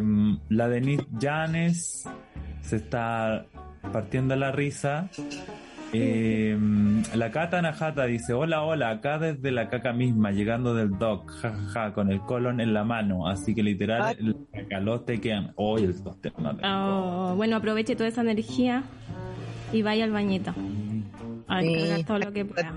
[0.50, 2.08] la Denise Llanes
[2.66, 3.46] se está
[3.92, 5.08] partiendo la risa.
[5.92, 6.58] Eh,
[7.14, 11.92] la Cata Najata dice: Hola, hola, acá desde la caca misma, llegando del doc, jajaja,
[11.94, 13.28] con el colon en la mano.
[13.28, 14.16] Así que literal, Ay.
[14.20, 15.40] el cacalote que.
[15.54, 16.30] Hoy el de-
[16.64, 18.82] Oh, bueno, aproveche toda esa energía
[19.72, 20.52] y vaya al bañito.
[21.48, 22.04] A Sí.
[22.06, 22.74] todo lo que pueda.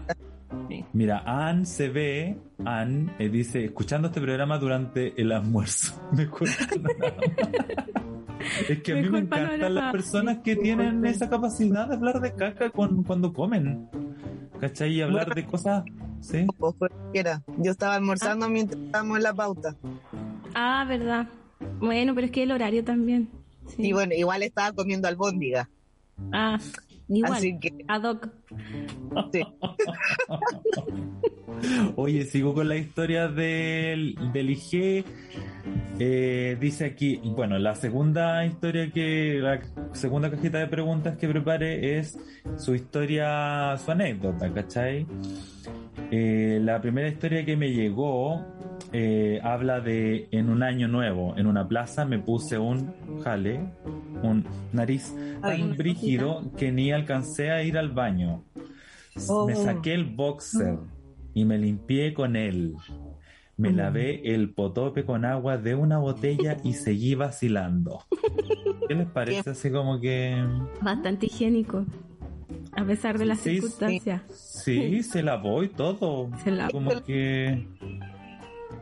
[0.67, 0.83] Sí.
[0.93, 5.99] Mira, Ann se ve, Ann eh, dice, escuchando este programa durante el almuerzo.
[6.11, 6.89] Panorama.
[8.67, 12.33] es que a mí me encantan las personas que tienen esa capacidad de hablar de
[12.33, 13.89] caca con- cuando comen.
[14.59, 14.91] ¿Cachai?
[14.93, 15.83] Y hablar de cosas,
[16.19, 16.45] ¿sí?
[17.57, 19.75] Yo estaba almorzando mientras estábamos en la pauta.
[20.53, 21.27] Ah, verdad.
[21.79, 23.29] Bueno, pero es que el horario también.
[23.67, 23.87] Sí.
[23.87, 25.69] Y bueno, igual estaba comiendo albóndiga.
[26.33, 26.57] Ah,
[27.09, 27.33] igual.
[27.33, 28.29] Así que, Ad hoc.
[29.33, 29.41] sí.
[31.95, 35.03] Oye, sigo con la historia del, del IG.
[35.99, 39.59] Eh, dice aquí, bueno, la segunda historia que, la
[39.93, 42.17] segunda cajita de preguntas que prepare es
[42.55, 45.05] su historia, su anécdota, ¿cachai?
[46.11, 48.45] Eh, la primera historia que me llegó
[48.93, 53.59] eh, habla de en un año nuevo, en una plaza me puse un jale,
[54.23, 58.43] un nariz tan brígido que ni alcancé a ir al baño.
[59.27, 59.47] Oh.
[59.47, 60.77] Me saqué el boxer
[61.33, 62.75] y me limpié con él.
[63.57, 68.05] Me lavé el potope con agua de una botella y seguí vacilando.
[68.87, 69.49] ¿Qué les parece?
[69.49, 70.41] Así como que...
[70.81, 71.85] Bastante higiénico.
[72.77, 73.55] A pesar de las Sí, sí.
[73.55, 74.21] circunstancias.
[74.31, 76.29] Sí, se lavó y todo.
[76.43, 76.71] Se lavó.
[76.71, 77.67] Como que...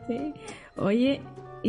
[0.07, 0.33] Sí.
[0.77, 1.21] Oye,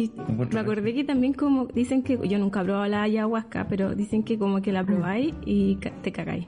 [0.04, 0.12] y
[0.52, 4.22] me acordé que también como dicen que yo nunca he probado la ayahuasca, pero dicen
[4.22, 6.46] que como que la probáis y ca- te cagáis.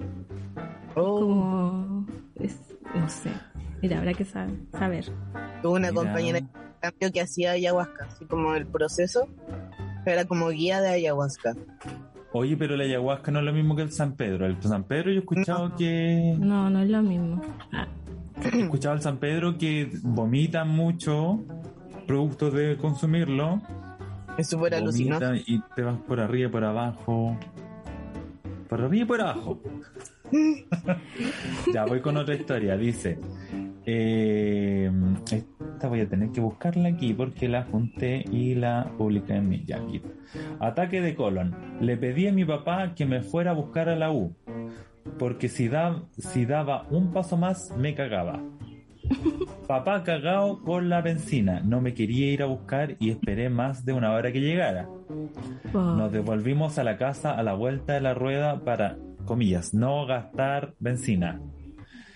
[0.97, 2.59] Oh, Como es,
[2.95, 3.31] no sé.
[3.83, 4.55] Mira, habrá que saber.
[4.73, 5.05] saber.
[5.63, 6.03] tuve una Mira.
[6.03, 6.47] compañera de
[6.81, 9.29] cambio que hacía ayahuasca, así como el proceso.
[10.07, 11.55] Era como guía de ayahuasca.
[12.33, 14.47] Oye, pero la ayahuasca no es lo mismo que el San Pedro.
[14.47, 16.35] El San Pedro yo he escuchado que...
[16.39, 17.41] No, no es lo mismo.
[17.73, 17.87] Ah,
[18.43, 21.41] He escuchado al San Pedro que vomitan mucho
[22.11, 23.61] producto de consumirlo.
[24.37, 25.45] Es súper alucinante.
[25.47, 27.39] Y te vas por arriba y por abajo.
[28.69, 29.61] Por arriba y por abajo.
[31.73, 32.77] ya voy con otra historia.
[32.77, 33.17] Dice:
[33.87, 34.91] eh,
[35.31, 39.65] esta voy a tener que buscarla aquí porque la junté y la publiqué en mi
[39.73, 40.03] aquí.
[40.59, 41.55] Ataque de colon.
[41.81, 44.35] Le pedí a mi papá que me fuera a buscar a la U.
[45.17, 48.43] Porque si, da, si daba un paso más, me cagaba.
[49.67, 51.61] Papá cagado con la benzina.
[51.61, 54.89] No me quería ir a buscar y esperé más de una hora que llegara.
[55.73, 60.75] Nos devolvimos a la casa a la vuelta de la rueda para, comillas, no gastar
[60.81, 61.41] benzina.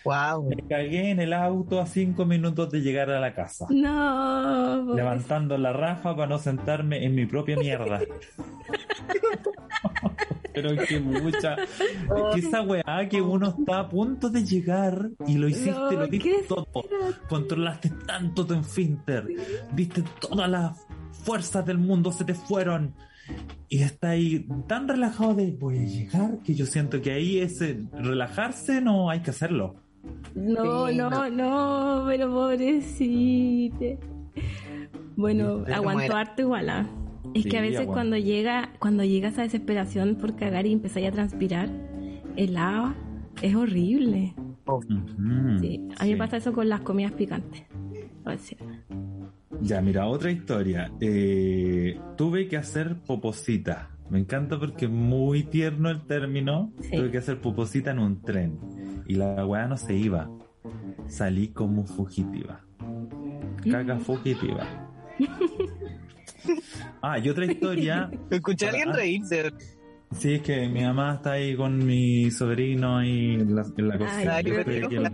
[0.05, 0.51] Wow.
[0.51, 3.67] Me cagué en el auto a cinco minutos de llegar a la casa.
[3.71, 4.95] No.
[4.95, 8.01] Levantando la raja para no sentarme en mi propia mierda.
[10.55, 11.55] Pero es que mucha.
[11.55, 11.71] Es
[12.35, 16.07] que esa weá que uno está a punto de llegar y lo hiciste, No, lo
[16.07, 16.67] diste todo.
[17.29, 19.27] Controlaste tanto tu esfínter.
[19.75, 20.87] Diste todas las
[21.25, 22.95] fuerzas del mundo, se te fueron.
[23.69, 27.83] Y está ahí tan relajado de voy a llegar que yo siento que ahí ese
[27.93, 29.77] relajarse no hay que hacerlo.
[30.35, 31.31] No, Sí, no, no.
[31.31, 33.99] no, pero pobrecite.
[35.17, 36.21] Bueno, muera.
[36.21, 36.87] harto igual.
[37.33, 41.13] Es que a veces cuando llega, cuando llega esa desesperación por cagar y empezáis a
[41.13, 41.71] transpirar,
[42.37, 42.95] el agua
[43.43, 44.35] es horrible.
[45.61, 46.13] Sí, a mí sí.
[46.13, 47.65] me pasa eso con las comidas picantes.
[49.61, 50.93] Ya, mira, otra historia.
[51.01, 53.91] Eh, tuve que hacer poposita.
[54.11, 56.73] Me encanta porque es muy tierno el término.
[56.81, 56.97] Sí.
[56.97, 58.59] Tuve que hacer poposita en un tren.
[59.07, 60.31] Y la weá no se iba.
[61.07, 62.61] Salí como fugitiva.
[63.71, 64.67] Caca fugitiva.
[67.03, 68.11] Ah, y otra historia.
[68.31, 68.97] Escuché a alguien Ah.
[68.97, 69.53] reírse.
[70.13, 73.99] Sí, es que mi mamá está ahí con mi sobrino y en la, en la
[73.99, 74.37] cocina.
[74.37, 75.11] Ay, Yo en la-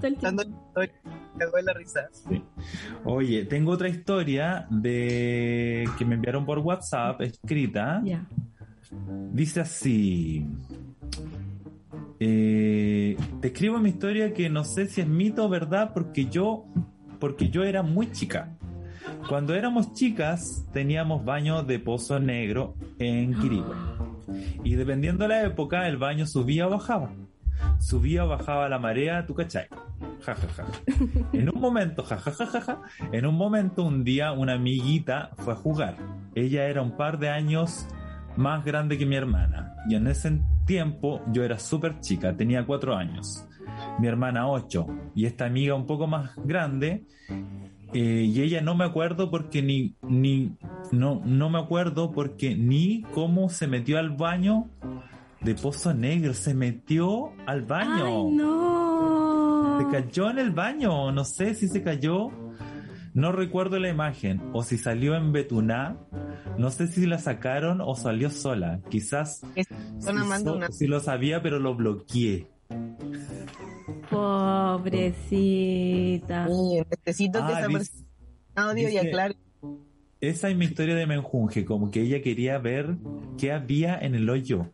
[1.64, 2.09] la risa.
[2.12, 2.43] Sí.
[3.05, 8.03] Oye, tengo otra historia de que me enviaron por WhatsApp escrita.
[8.05, 8.27] ya.
[9.33, 10.45] Dice así.
[12.19, 16.66] Eh, te escribo mi historia que no sé si es mito o verdad porque yo,
[17.19, 18.57] porque yo era muy chica.
[19.28, 23.76] Cuando éramos chicas teníamos baño de pozo negro en Quirigüe.
[24.64, 27.11] Y dependiendo de la época el baño subía o bajaba.
[27.78, 29.68] Subía o bajaba la marea, tú cachai.
[30.20, 30.64] Ja, ja, ja.
[31.33, 35.30] En un momento, ja, ja, ja, ja, ja, en un momento, un día, una amiguita
[35.38, 35.96] fue a jugar.
[36.35, 37.87] Ella era un par de años
[38.37, 39.74] más grande que mi hermana.
[39.88, 43.46] Y en ese tiempo yo era súper chica, tenía cuatro años.
[43.98, 44.87] Mi hermana ocho.
[45.14, 47.04] Y esta amiga un poco más grande.
[47.92, 50.53] Eh, y ella no me acuerdo porque ni, ni,
[50.92, 54.68] no, no me acuerdo porque ni cómo se metió al baño
[55.40, 56.35] de Pozo Negro.
[56.35, 58.05] Se metió al baño.
[58.07, 59.79] Ay, no.
[59.81, 62.29] Se cayó en el baño, no sé si se cayó,
[63.14, 65.96] no recuerdo la imagen, o si salió en Betuná,
[66.59, 70.68] no sé si la sacaron o salió sola, quizás si, amando so- una.
[70.70, 72.46] si lo sabía pero lo bloqueé.
[74.78, 76.46] Pobrecita.
[76.48, 78.06] Sí, necesito que Ah, esa dice- persona
[78.56, 79.37] audio y aclare.
[80.20, 82.96] esa es mi historia de Menjunje, como que ella quería ver
[83.38, 84.66] qué había en el hoyo,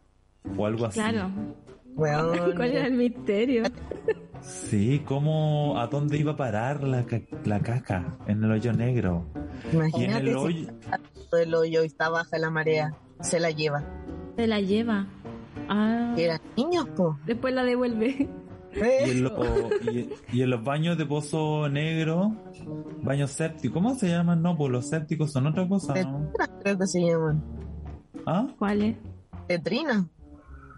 [0.57, 0.99] o algo así.
[1.01, 1.31] Claro.
[1.97, 3.63] ¿Cuál era el misterio?
[4.43, 7.05] Sí, cómo, a dónde iba a parar la,
[7.45, 9.27] la caca, en el hoyo negro.
[9.65, 10.73] Y en Imagínate el si hoyo...
[11.31, 13.83] todo el hoyo y está baja la marea, se la lleva.
[14.37, 15.07] Se la lleva.
[15.69, 16.15] Ah.
[16.17, 17.19] Y eran niños, po.
[17.27, 18.29] Después la devuelve.
[19.07, 22.35] Y en, lo- y- y en los baños de pozo negro,
[23.03, 24.43] baños sépticos, ¿cómo se llaman?
[24.43, 26.31] No, pues los sépticos son otra cosa, ¿no?
[26.63, 27.43] Creo que se llaman.
[28.27, 28.47] ¿Ah?
[28.59, 28.97] ¿Cuál es?
[29.49, 30.07] Letrina.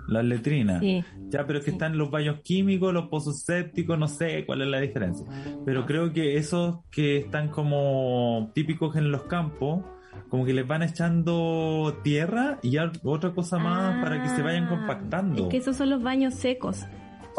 [0.08, 0.80] Las letrinas.
[0.80, 1.04] Sí.
[1.28, 4.68] Ya, pero es que están los baños químicos, los pozos sépticos, no sé cuál es
[4.68, 5.26] la diferencia.
[5.66, 9.84] Pero creo que esos que están como típicos en los campos,
[10.30, 14.64] como que les van echando tierra y ya otra cosa más para que se vayan
[14.64, 15.42] Ah, compactando.
[15.44, 16.87] Es que esos son los baños secos.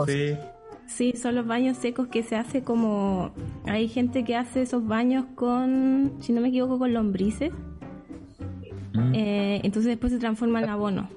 [0.08, 0.36] Sí.
[0.88, 3.32] Sí, son los baños secos que se hace como...
[3.66, 7.52] Hay gente que hace esos baños con, si no me equivoco, con lombrices.
[8.94, 9.14] Mm.
[9.14, 11.08] Eh, entonces después se transforma en abono.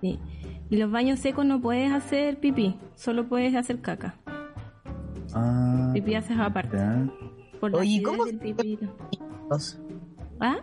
[0.00, 0.18] Sí.
[0.70, 4.14] Y los baños secos no puedes hacer pipí, solo puedes hacer caca.
[5.34, 6.76] Ah, Pipí haces aparte.
[6.78, 7.06] ya.
[7.60, 8.78] Por la Oye, acidez ¿cómo del pipí.
[9.50, 9.78] Los-
[10.40, 10.56] ¿Ah?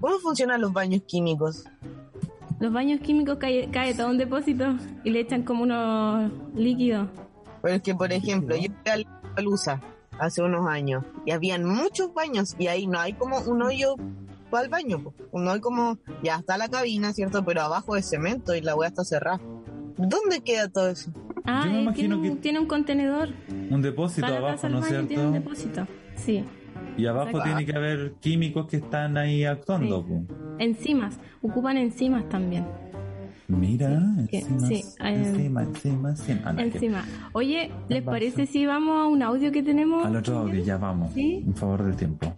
[0.00, 1.64] ¿Cómo funcionan los baños químicos?
[2.62, 7.08] Los baños químicos cae, cae todo un depósito y le echan como unos líquidos.
[7.60, 9.80] Pero es que, por ejemplo, yo fui a la Lusa
[10.20, 13.96] hace unos años y habían muchos baños y ahí no hay como un hoyo
[14.48, 15.12] para el baño.
[15.32, 17.44] No hay como, ya está la cabina, ¿cierto?
[17.44, 19.40] Pero abajo es cemento y la weá está cerrada.
[19.98, 21.10] ¿Dónde queda todo eso?
[21.44, 23.30] Ah, Yo me eh, imagino tiene, un, que- tiene un contenedor.
[23.70, 25.32] Un depósito abajo, ¿no es baño tiene un cierto?
[25.32, 25.86] depósito.
[26.14, 26.44] Sí.
[26.96, 27.48] Y abajo Exacto.
[27.48, 30.04] tiene que haber químicos que están ahí actuando.
[30.06, 30.14] Sí.
[30.58, 31.18] Enzimas.
[31.40, 32.64] Ocupan enzimas también.
[33.48, 34.82] Mira, Sí, encima, sí, eh,
[35.14, 36.40] encima, encima, encima.
[36.44, 37.04] Ah, no, Encima.
[37.32, 38.12] Oye, ¿les Vaso.
[38.14, 40.06] parece si vamos a un audio que tenemos?
[40.06, 41.12] Al otro audio, ya vamos.
[41.12, 41.42] Sí.
[41.46, 42.32] En favor del tiempo.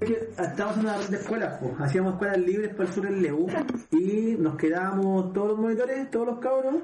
[0.00, 1.72] estábamos en una red de escuelas, pues.
[1.80, 3.46] hacíamos escuelas libres para el sur en Leu
[3.92, 6.76] y nos quedábamos todos los monitores, todos los cabros,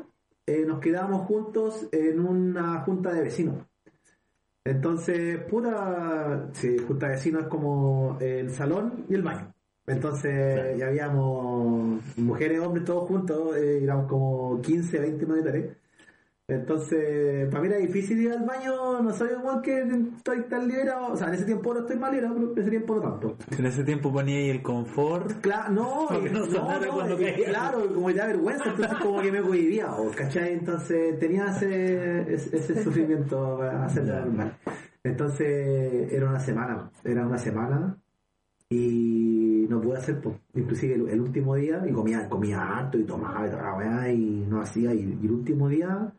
[0.46, 3.56] eh, nos quedábamos juntos en una junta de vecinos.
[4.66, 9.54] Entonces, puta, sí, junta vecinos es como el salón y el baño.
[9.86, 15.76] Entonces, ya habíamos mujeres, hombres, todos juntos, eh, éramos como 15, 20 monitores.
[16.48, 19.80] Entonces, para mí era difícil ir al baño, no soy igual que
[20.16, 22.70] estoy tan liberado, o sea, en ese tiempo no estoy más liberado, pero en ese
[22.70, 23.36] tiempo no tanto.
[23.58, 25.40] En ese tiempo ponía ahí el confort.
[25.40, 29.90] Claro, no, Porque no no, eh, claro, como da vergüenza, entonces como que me cohibía,
[29.96, 30.52] o, ¿cachai?
[30.52, 34.20] Entonces tenía ese, ese, sufrimiento para hacerlo Ya.
[34.20, 34.56] normal.
[35.02, 37.98] Entonces era una semana, era una semana
[38.68, 43.02] y no pude hacer, pues, inclusive el, el último día, y comía, comía harto y
[43.04, 46.12] tomaba y y no hacía, y, y el último día,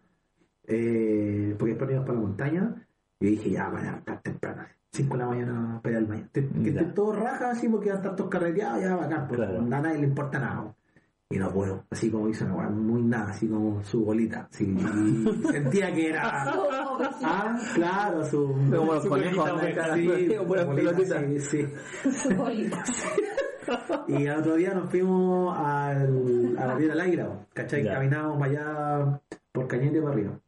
[0.68, 2.88] eh, porque después íbamos para la montaña,
[3.20, 6.28] y dije, ya, mañana, estar temprano, 5 de la mañana para ir al baño.
[6.34, 6.70] Que Ya.
[6.70, 9.60] estén todos rajas así porque van a estar todos carreteados, ya bacán, porque Claro.
[9.62, 10.74] a nadie le importa nada.
[11.30, 14.48] Y no puedo, así como hizo una muy nada, así como su bolita.
[14.50, 16.54] así, y sentía que era.
[17.24, 18.48] Ah, claro, su.
[18.48, 19.50] Como los su conejos,
[19.96, 21.68] sí, bolita, sí, sí.
[24.08, 27.84] Y al otro día nos fuimos al, a la Piedra del Águila, ¿cachai?
[27.84, 27.94] Ya.
[27.96, 30.40] Caminábamos para allá por Cañete para arriba.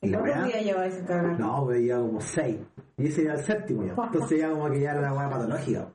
[0.00, 1.02] Y la ¿Cuántos días lleva ese?
[1.38, 2.56] No, pero ya como seis.
[2.96, 3.94] Y ese era el séptimo ya.
[4.04, 5.88] Entonces ya como que ya era una weá patológica.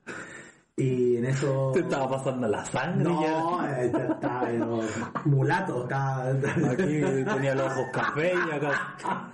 [0.75, 1.71] Y en eso.
[1.73, 3.81] Te estaba pasando la sangre No, ya.
[3.81, 4.79] eh, estaba pero
[5.25, 6.29] mulato, estaba.
[6.29, 9.31] Aquí tenía los ojos café y acá.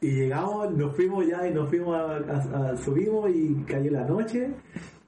[0.00, 4.04] Y llegamos, nos fuimos ya y nos fuimos a, a- a- subimos y cayó la
[4.04, 4.50] noche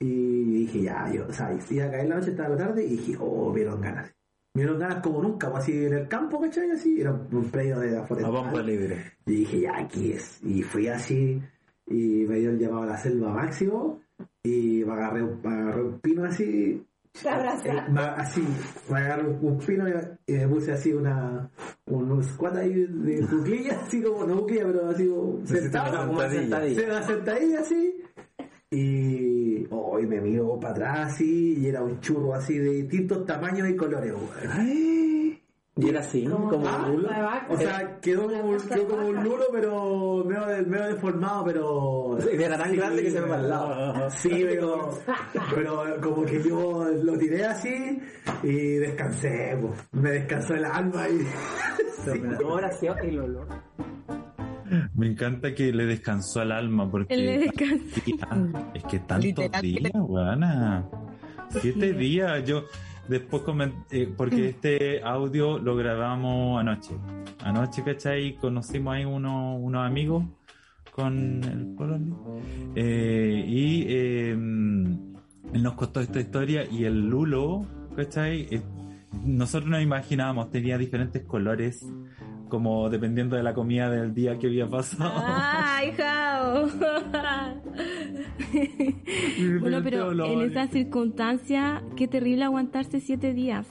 [0.01, 2.97] y dije ya, yo, o sea, iba a caer la noche, estaba la tarde y
[2.97, 4.13] dije, oh, me dieron ganas.
[4.55, 6.71] Me dieron ganas como nunca, pues así en el campo, ¿cachai?
[6.73, 8.29] Así, era un predio de A afuera.
[8.29, 8.97] bomba libre.
[9.27, 10.41] Y dije, ya, aquí es.
[10.43, 11.41] Y fui así,
[11.87, 14.01] y me dio el llamado a la selva máximo,
[14.43, 16.85] y me agarré, un- me agarré un pino así,
[17.23, 18.43] Te eh, me- así,
[18.91, 19.93] me agarré un, pino y,
[20.27, 21.49] y me puse así una,
[21.87, 26.29] un, un squat ahí de cuclillas, así como, no cuclillas, pero así como sentado, una
[26.31, 27.03] sentadilla.
[27.05, 28.03] Sentadilla así,
[28.71, 29.30] y
[29.71, 33.77] hoy me miro para atrás así, y era un churro así de distintos tamaños y
[33.77, 34.15] colores.
[35.77, 37.09] Y era así, como Ah, un rulo.
[37.49, 42.19] O sea, quedó como, un- quedó como un lulo, pero medio, medio deformado, pero...
[42.31, 44.11] Era tan grande que se me va al lado.
[44.11, 44.91] Sí, pero,
[45.55, 47.99] pero como que yo lo tiré así
[48.43, 49.73] y descansé, pues.
[49.93, 51.27] me descansó el alma y...
[52.45, 53.47] Ahora sí, el olor.
[54.95, 58.01] Me encanta que le descansó al alma porque le descansó.
[58.75, 60.85] Es que tantos días, weona.
[61.49, 62.45] Siete días.
[62.45, 62.65] Yo
[63.09, 66.95] después comenté, porque este audio lo grabamos anoche.
[67.45, 68.37] Anoche, ¿cachai?
[68.37, 70.25] Conocimos ahí uno- unos amigos
[70.93, 72.13] con el Pololi.
[72.77, 77.65] Eh, y eh, él nos contó esta historia y el Lulo,
[77.97, 78.47] ¿cachai?
[78.51, 78.63] Eh,
[79.25, 81.85] nosotros nos imaginábamos, tenía diferentes colores,
[82.51, 85.11] como dependiendo de la comida del día que había pasado.
[85.25, 86.69] ¡Ay, Jao!
[89.61, 93.67] bueno, pero en esa circunstancia, qué terrible aguantarse siete días.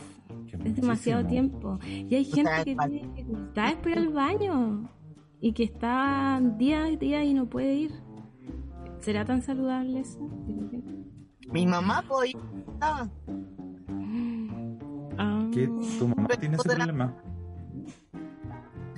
[0.65, 1.77] Es demasiado tiempo.
[1.86, 4.89] Y hay gente que tiene dificultades para ir al baño
[5.39, 8.09] y que está día y día y no puede ir.
[8.99, 10.19] ¿Será tan saludable eso?
[11.51, 12.38] Mi mamá podía.
[12.82, 13.07] Ah.
[15.53, 15.67] ¿Qué?
[15.67, 17.15] ¿Tu mamá tiene ese problema?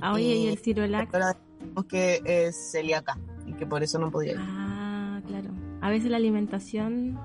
[0.01, 1.13] Ah, oye, y el Cirolac.
[1.13, 4.39] Ahora decimos que es celíaca y que por eso no podía ir.
[4.39, 5.49] Ah, claro.
[5.81, 7.19] A veces la alimentación,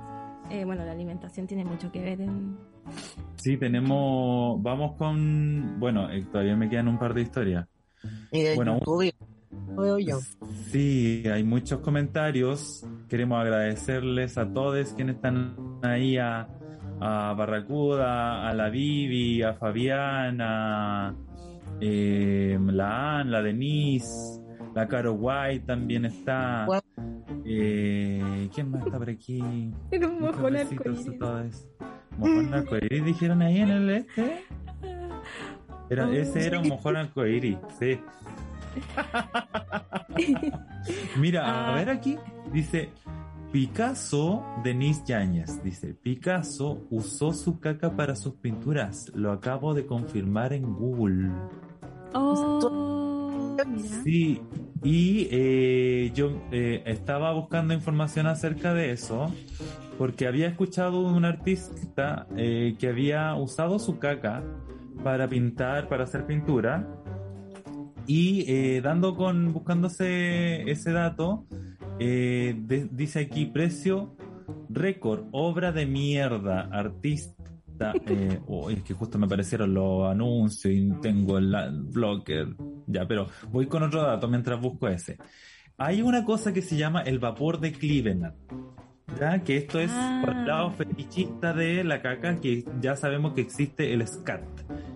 [0.51, 2.57] eh, bueno, la alimentación tiene mucho que ver en...
[3.37, 4.63] Sí, tenemos.
[4.63, 5.79] Vamos con.
[5.79, 7.67] Bueno, eh, todavía me quedan un par de historias.
[8.31, 9.13] Y de Bueno, YouTube
[9.75, 10.21] lo veo yo.
[10.71, 12.85] Sí, hay muchos comentarios.
[13.09, 16.49] Queremos agradecerles a todos quienes están ahí, a,
[17.01, 21.15] a Barracuda, a la Vivi, a Fabián, a
[21.81, 24.41] eh, la Ann, la Denise,
[24.75, 26.67] la Caro White también está.
[27.45, 29.73] Eh, ¿Quién más está por aquí?
[29.91, 31.69] Era un mojón arcoíris.
[32.19, 34.45] Mojón arcoíris dijeron ahí en el este.
[35.89, 38.01] Era, ese era un mojón arcoíris, sí.
[41.21, 42.19] Mira, a ver aquí,
[42.53, 42.91] dice
[43.53, 50.53] Picasso, Denise Yáñez, dice Picasso usó su caca para sus pinturas, lo acabo de confirmar
[50.53, 51.31] en Google.
[52.15, 53.57] Oh.
[54.05, 54.41] Sí,
[54.83, 59.33] y eh, yo eh, estaba buscando información acerca de eso
[59.99, 64.43] porque había escuchado un artista eh, que había usado su caca
[65.03, 66.87] para pintar, para hacer pintura
[68.07, 71.45] y dando con buscándose ese dato
[71.99, 74.15] de- dice aquí precio
[74.69, 77.43] récord, obra de mierda, artista.
[78.07, 81.55] Eh, oh, es que justo me aparecieron los anuncios y tengo el
[81.91, 82.49] blocker.
[82.87, 85.19] Ya, pero voy con otro dato mientras busco ese.
[85.79, 88.33] Hay una cosa que se llama el vapor de Cleveland.
[89.21, 89.39] ¿Ya?
[89.43, 90.21] Que esto es Ah.
[90.25, 94.43] por el lado fetichista de la caca, que ya sabemos que existe el scat,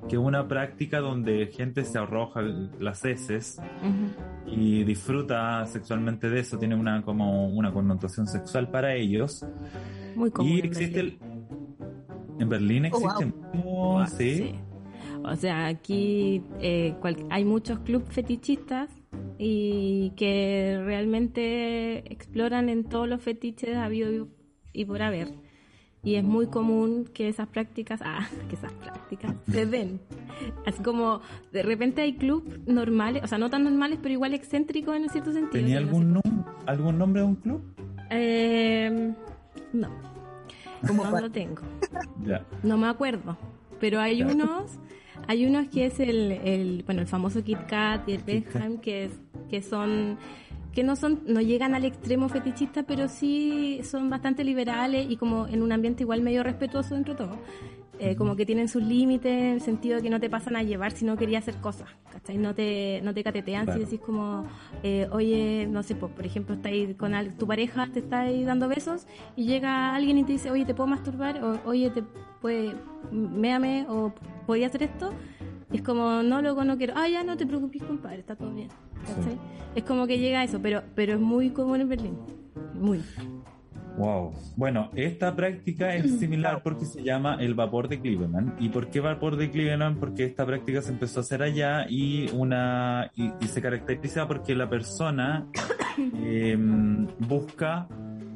[0.09, 3.59] que es una práctica donde gente se arroja las heces
[4.47, 9.47] y disfruta sexualmente de eso, tiene una como una connotación sexual para ellos.
[10.17, 10.53] Muy común.
[10.53, 11.19] y existe el
[12.41, 14.07] en Berlín Oh, wow.
[14.07, 14.37] sí.
[14.37, 14.55] Sí.
[15.23, 18.89] O sea, aquí eh, cual- hay muchos clubes fetichistas
[19.39, 24.29] y que realmente exploran en todos los fetiches habido
[24.73, 25.29] y por haber.
[26.03, 30.01] Y es muy común que esas prácticas, ah, que esas prácticas se den.
[30.65, 31.21] Así como
[31.53, 35.33] de repente hay clubes normales, o sea, no tan normales, pero igual excéntricos en cierto
[35.33, 35.53] sentido.
[35.53, 37.61] ¿Tenía no nom- algún nombre de un club?
[38.11, 39.13] Eh,
[39.75, 39.89] no.
[40.83, 41.63] No lo tengo.
[42.63, 43.37] No me acuerdo.
[43.81, 44.79] Pero hay unos,
[45.27, 48.23] hay unos que es el, el bueno, el famoso Kit Kat y el.
[48.23, 49.13] Beckham que es,
[49.49, 50.19] que son,
[50.73, 55.47] que no son, no llegan al extremo fetichista, pero sí son bastante liberales y como
[55.49, 57.39] en un ambiente igual medio respetuoso dentro de todo.
[58.03, 60.63] Eh, como que tienen sus límites en el sentido de que no te pasan a
[60.63, 62.39] llevar si no querías hacer cosas, ¿cachai?
[62.39, 63.79] No te, no te catetean Claro.
[63.79, 64.47] si decís como,
[64.83, 68.21] eh, oye, no sé, pues, por ejemplo, estás ahí con al- tu pareja, te está
[68.21, 71.45] ahí dando besos y llega alguien y te dice, oye, ¿te puedo masturbar?
[71.45, 72.03] O, oye, te
[72.41, 72.73] puede,
[73.13, 74.15] méame o
[74.47, 75.13] podía hacer esto.
[75.71, 76.95] Y es como, no, loco, no quiero.
[76.97, 78.69] Ah, ya, no te preocupes, compadre, está todo bien.
[79.07, 79.39] ¿cachai?
[79.75, 82.17] Es como que llega a eso, pero, pero es muy común en Berlín.
[82.81, 83.01] Muy.
[84.01, 84.33] Wow.
[84.57, 88.55] Bueno, esta práctica es similar porque se llama el vapor de Cleveland.
[88.59, 89.99] ¿Y por qué vapor de Cleveland?
[89.99, 94.55] Porque esta práctica se empezó a hacer allá y una y, y se caracteriza porque
[94.55, 95.47] la persona
[95.99, 96.57] eh,
[97.19, 97.89] busca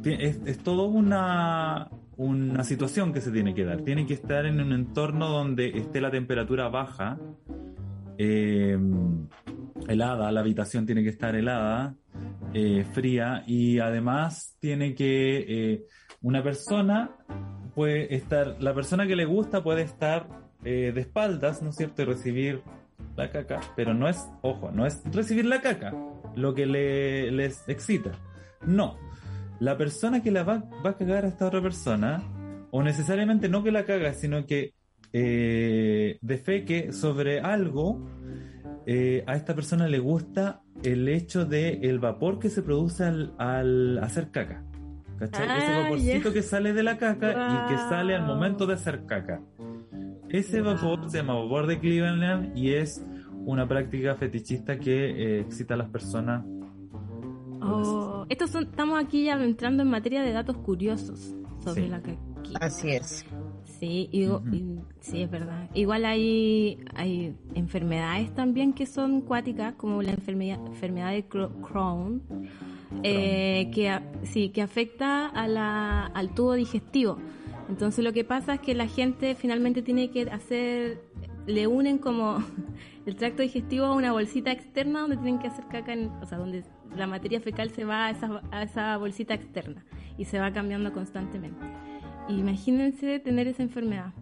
[0.04, 3.80] es, es todo una una situación que se tiene que dar.
[3.80, 7.18] Tiene que estar en un entorno donde esté la temperatura baja,
[8.18, 8.78] eh,
[9.88, 11.94] helada, la habitación tiene que estar helada,
[12.52, 15.84] eh, fría y además tiene que eh,
[16.22, 17.10] una persona
[17.74, 20.28] puede estar, la persona que le gusta puede estar
[20.64, 22.02] eh, de espaldas, ¿no es cierto?
[22.02, 22.62] Y recibir
[23.16, 25.92] la caca, pero no es, ojo, no es recibir la caca
[26.36, 28.12] lo que le, les excita.
[28.66, 28.96] No,
[29.60, 32.22] la persona que la va, va a cagar a esta otra persona,
[32.70, 34.74] o necesariamente no que la caga, sino que
[35.12, 38.04] eh, defeque sobre algo,
[38.86, 43.32] eh, a esta persona le gusta el hecho de el vapor que se produce al,
[43.38, 44.62] al hacer caca.
[45.18, 45.44] ¿Cachai?
[45.58, 49.06] Ese Ah, vaporcito que sale de la caca y que sale al momento de hacer
[49.06, 49.40] caca.
[50.28, 53.04] Ese vapor se llama vapor de Cleveland y es
[53.46, 56.44] una práctica fetichista que eh, excita a las personas.
[57.62, 61.88] Oh, estos son, estamos aquí ya entrando en materia de datos curiosos sobre Sí.
[61.88, 62.58] la caquita.
[62.60, 63.24] Así es.
[63.84, 64.54] Sí, y- Ujú.
[64.54, 65.68] y- sí, es verdad.
[65.74, 72.22] Igual hay, hay enfermedades también que son cuáticas, como la enfermedad, enfermedad de Cro- Crohn,
[73.02, 77.18] eh, que, a- sí, que afecta a la, al tubo digestivo.
[77.68, 81.02] Entonces lo que pasa es que la gente finalmente tiene que hacer,
[81.46, 82.38] le unen como
[83.06, 86.38] el tracto digestivo a una bolsita externa donde tienen que hacer caca, en- o sea,
[86.38, 86.64] donde
[86.96, 89.84] la materia fecal se va a esa, a esa bolsita externa
[90.16, 91.66] y se va cambiando constantemente.
[92.28, 94.12] Imagínense tener esa enfermedad.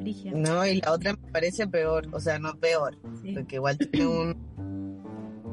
[0.00, 0.32] Brígida.
[0.36, 4.06] No, y la otra me parece peor, o sea, no peor, Sí, porque igual tiene
[4.06, 5.02] un,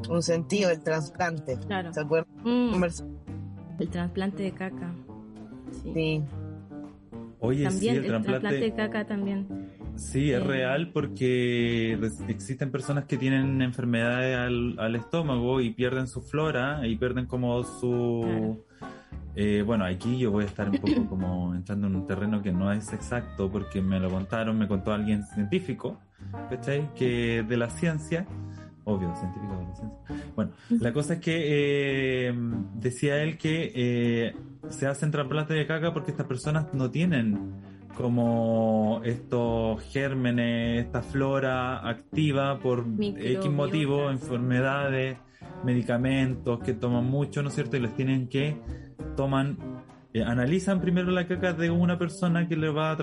[0.08, 1.58] un sentido el trasplante.
[1.66, 1.92] claro.
[1.92, 2.32] ¿Se acuerdan?
[2.44, 2.84] Mm,
[3.80, 4.92] el trasplante de caca.
[5.82, 5.90] Sí.
[5.94, 6.22] Sí.
[7.40, 9.46] Oye, También sí, el el trasplante de caca también.
[9.96, 10.44] sí, es Eh.
[10.44, 11.92] real porque
[12.28, 17.62] existen personas que tienen enfermedades al, al estómago y pierden su flora y pierden como
[17.64, 18.20] su...
[18.24, 18.64] Claro.
[19.40, 22.50] Eh, bueno, aquí yo voy a estar un poco como entrando en un terreno que
[22.50, 25.96] no es exacto porque me lo contaron, me contó alguien científico,
[26.50, 26.92] ¿cachai?
[26.96, 28.26] Que de la ciencia,
[28.82, 30.32] obvio, científico de la ciencia.
[30.34, 32.34] Bueno, la cosa es que eh,
[32.74, 34.34] decía él que eh,
[34.70, 37.38] se hacen trasplantes de caca porque estas personas no tienen
[37.96, 43.38] como estos gérmenes, esta flora activa por Microbiota.
[43.38, 45.16] X motivo, enfermedades,
[45.64, 47.76] medicamentos que toman mucho, ¿no es cierto?
[47.76, 49.56] Y les tienen que toman
[50.14, 52.96] eh, analizan primero la caca de una persona que le va a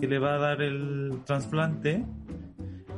[0.00, 2.04] que le va a dar el trasplante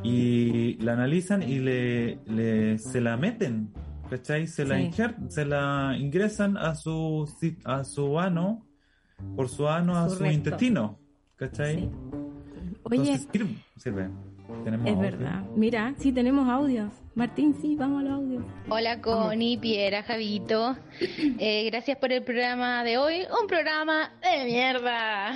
[0.02, 3.70] y la analizan y le, le- se la meten
[4.10, 4.46] ¿cachai?
[4.46, 4.90] se la Sí.
[5.28, 7.28] se la ingresan a su
[7.64, 8.64] a su ano
[9.34, 10.98] por su ano a Su intestino
[11.36, 11.76] ¿cachai?
[11.76, 11.90] Sí.
[12.84, 14.10] Oye, Entonces sirve, sirve.
[14.64, 15.02] Tenemos Es audio.
[15.10, 15.42] verdad.
[15.54, 16.92] Mira, sí tenemos audios.
[17.14, 18.44] Martín, sí, vamos a los audios.
[18.68, 20.76] Hola Connie, Piera, Javito.
[21.38, 23.22] Eh, gracias por el programa de hoy.
[23.40, 25.34] Un programa de mierda.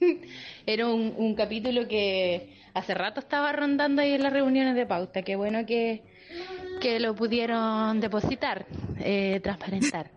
[0.66, 5.22] Era un, un capítulo que hace rato estaba rondando ahí en las reuniones de pauta.
[5.22, 6.02] Qué bueno que,
[6.80, 8.66] que lo pudieron depositar,
[9.00, 10.10] eh, transparentar.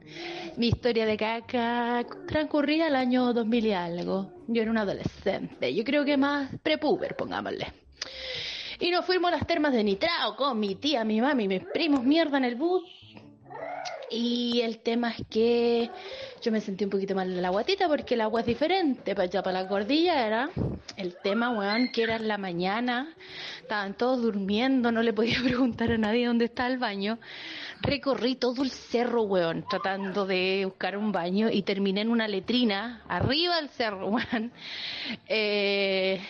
[0.57, 4.31] Mi historia de caca transcurría el año 2000 y algo.
[4.47, 5.73] Yo era un adolescente.
[5.73, 7.67] Yo creo que más prepuber, pongámosle.
[8.79, 12.03] Y nos fuimos a las termas de Nitrao con mi tía, mi mami mis primos
[12.03, 12.83] mierda en el bus.
[14.09, 15.91] Y el tema es que
[16.41, 19.25] yo me sentí un poquito mal de la guatita porque el agua es diferente para
[19.25, 20.49] allá, para la cordilla era
[20.95, 23.13] el tema, weón, que era en la mañana,
[23.61, 27.19] estaban todos durmiendo, no le podía preguntar a nadie dónde está el baño.
[27.81, 33.03] Recorrí todo el cerro, weón, tratando de buscar un baño y terminé en una letrina,
[33.09, 34.51] arriba del cerro, weón.
[35.27, 36.21] Eh,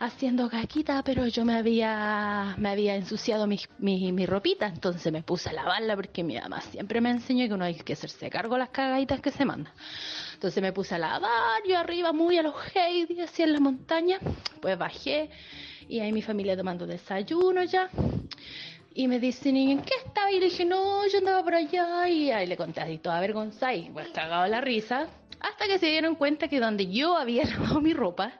[0.00, 5.22] haciendo caquita, pero yo me había, me había ensuciado mi, mi, mi ropita, entonces me
[5.22, 8.54] puse a lavarla porque mi mamá siempre me enseñó que uno hay que hacerse cargo
[8.54, 9.72] de las cagaditas que se manda.
[10.32, 14.18] Entonces me puse a lavar, yo arriba muy a los Heidi, así en la montaña,
[14.62, 15.28] pues bajé
[15.86, 17.90] y ahí mi familia tomando desayuno ya.
[19.00, 20.30] Y me dicen, ¿y en qué estaba?
[20.30, 22.06] Y le dije, no, yo andaba por allá.
[22.06, 25.08] Y ahí le conté así toda vergonzada y pues cagado la risa.
[25.40, 28.30] Hasta que se dieron cuenta que donde yo había lavado mi ropa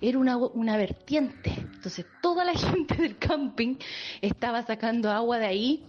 [0.00, 1.52] era una, una vertiente.
[1.52, 3.74] Entonces toda la gente del camping
[4.22, 5.82] estaba sacando agua de ahí.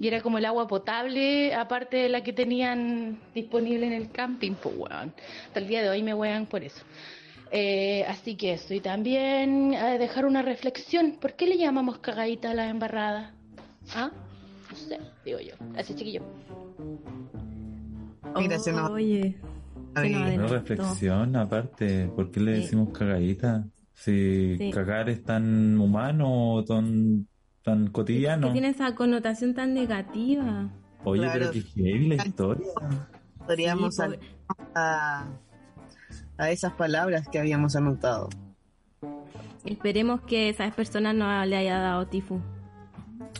[0.00, 4.54] Y era como el agua potable, aparte de la que tenían disponible en el camping,
[4.54, 5.14] pues weón.
[5.46, 6.84] Hasta el día de hoy me wean por eso.
[7.52, 8.74] Eh, así que eso.
[8.74, 11.18] Y también eh, dejar una reflexión.
[11.20, 13.33] ¿Por qué le llamamos cagadita a la embarrada?
[13.94, 14.10] ¿Ah?
[14.70, 15.54] No sé, digo yo.
[15.72, 16.22] Gracias, chiquillo.
[18.36, 19.36] Mira, se nos- Oye,
[19.94, 22.62] se nos Una reflexión aparte, ¿por qué le Sí.
[22.62, 23.64] decimos cagadita?
[23.92, 24.70] Si Sí.
[24.70, 27.28] cagar es tan humano o tan,
[27.62, 28.52] tan que cotidiano.
[28.52, 30.68] tiene esa connotación tan negativa.
[31.04, 31.38] Oye, Claro.
[31.38, 32.66] pero qué heavy la historia.
[33.46, 34.02] Podríamos Sí,
[34.74, 35.26] a,
[36.38, 38.30] a esas palabras que habíamos anotado.
[39.64, 42.40] Esperemos que esas personas no le haya dado tifus.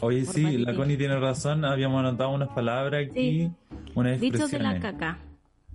[0.00, 0.74] Oye, sí, la.
[0.74, 3.50] Connie tiene razón, habíamos anotado unas palabras aquí,
[3.94, 5.18] unas Dichos de la caca.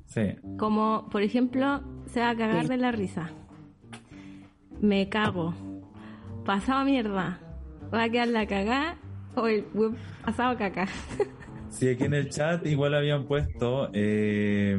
[0.06, 0.36] Sí.
[0.58, 3.30] Como, por ejemplo, se va a cagar de la risa.
[4.82, 5.54] Me cago.
[6.46, 7.40] Pasado mierda.
[7.94, 8.98] Va a quedar la cagá
[9.36, 9.96] o el web
[10.26, 10.88] pasado caca.
[11.72, 14.76] Sí, aquí en el chat igual habían puesto, eh,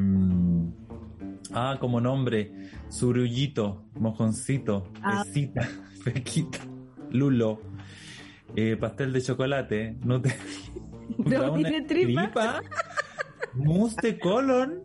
[1.54, 2.50] ah, como nombre,
[2.88, 5.22] surullito, mojoncito, Ah.
[5.24, 5.62] besita,
[6.02, 6.58] fequita,
[7.10, 7.60] lulo,
[8.56, 10.34] eh, pastel de chocolate, no te...
[11.18, 12.62] No una tiene tripa.
[13.54, 14.82] mousse de colon,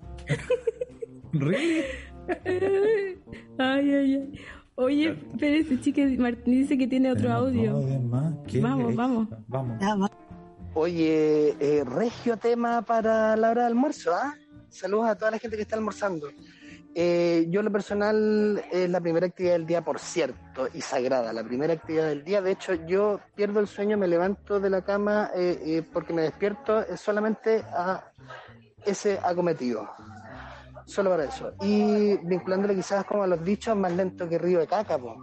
[1.34, 1.84] really?
[3.60, 4.40] ay, ay, ay.
[4.78, 7.74] Oye, espérese, chica, Martín dice que tiene otro audio.
[7.74, 8.34] dos audios más.
[8.48, 8.96] ¿Qué Vamos, es?
[8.96, 9.28] vamos.
[9.48, 9.78] Vamos.
[9.80, 10.12] Ya va.
[10.74, 14.34] Oye, eh, regio tema para la hora de almuerzo, ¿ah?
[14.70, 16.28] Saludos a toda la gente que está almorzando.
[16.98, 21.34] Eh, yo, en lo personal, es la primera actividad del día, por cierto, y sagrada,
[21.34, 22.42] la primera actividad del día.
[22.42, 26.22] De hecho, yo pierdo el sueño, me levanto de la cama eh, eh, porque me
[26.22, 28.12] despierto eh, solamente a
[28.86, 29.90] ese acometido.
[30.86, 31.52] Solo para eso.
[31.62, 35.18] Y vinculándole quizás como a los dichos, más lento que río de caca, po.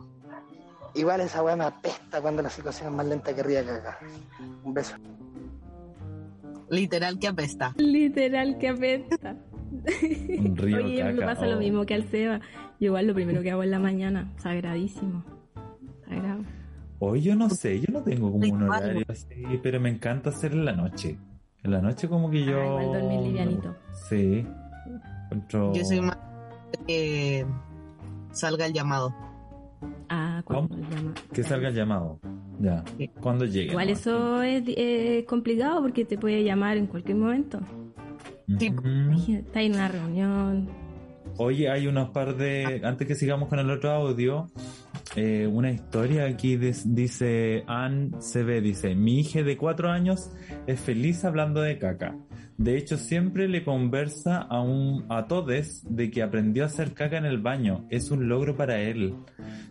[0.94, 3.98] Igual esa weá me apesta cuando la situación es más lenta que río de caca.
[4.62, 4.94] Un beso.
[6.68, 7.72] Literal que apesta.
[7.78, 9.36] Literal que apesta.
[10.38, 11.60] Un río Oye, caca, me pasa lo oh.
[11.60, 12.40] mismo que al Seba.
[12.80, 15.24] Yo igual lo primero que hago en la mañana, sagradísimo.
[16.08, 16.42] Sagrado.
[16.98, 19.26] Hoy yo no sé, yo no tengo como un horario así,
[19.62, 21.18] pero me encanta hacer en la noche.
[21.64, 22.60] En la noche como que yo...
[22.60, 23.76] Ah, igual dormir livianito.
[24.08, 24.46] Sí.
[25.30, 26.18] Encuentro- Yo soy más
[26.86, 27.46] que
[28.32, 29.14] salga el llamado.
[30.08, 31.14] Ah, cuando llama.
[31.32, 32.20] Que salga el llamado.
[32.60, 32.84] Ya.
[33.20, 33.70] Cuando llegue.
[33.70, 33.92] Igual ¿no?
[33.92, 37.60] eso es eh, complicado porque te puede llamar en cualquier momento.
[38.46, 40.68] Imagínate, Estás en una reunión.
[41.38, 42.82] Oye, hay unos par de...
[42.84, 44.50] Antes que sigamos con el otro audio,
[45.16, 50.30] eh, una historia aquí dice Ann CB, dice, mi hija de cuatro años
[50.66, 52.16] es feliz hablando de caca.
[52.58, 57.16] De hecho, siempre le conversa a, un, a todos de que aprendió a hacer caca
[57.16, 57.86] en el baño.
[57.90, 59.14] Es un logro para él.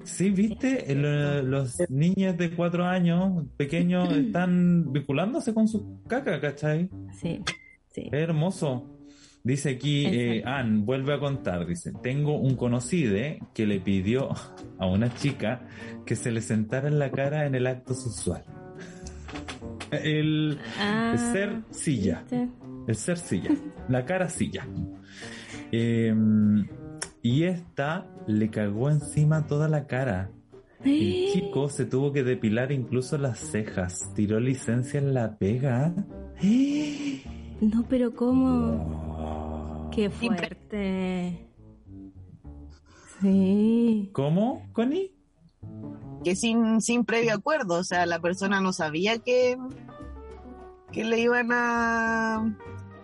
[0.04, 6.90] Sí, viste, El, los niños de cuatro años pequeños están vinculándose con su caca, ¿cachai?
[7.14, 7.42] Sí,
[7.92, 8.10] sí.
[8.12, 8.98] Hermoso.
[9.44, 13.18] Dice aquí, eh, Ann, vuelve a contar, dice, tengo un conocido
[13.56, 14.30] que le pidió
[14.78, 15.68] a una chica
[16.06, 18.44] que se le sentara en la cara en el acto sexual.
[19.92, 22.20] El, Ah, el ser silla.
[22.22, 22.50] ¿viste?
[22.88, 23.50] El ser silla.
[23.90, 24.68] La cara silla.
[25.72, 26.14] Eh,
[27.24, 30.30] y esta le cagó encima toda la cara.
[30.84, 34.12] El chico se tuvo que depilar incluso las cejas.
[34.16, 35.94] Tiró licencia en la pega.
[37.62, 39.90] No, pero ¿cómo?
[39.94, 41.48] Qué fuerte.
[43.22, 44.10] Sí.
[44.14, 45.12] ¿Cómo, Connie?
[46.24, 49.58] Que sin, sin previo acuerdo, o sea, la persona no sabía que,
[50.92, 52.58] que le iban a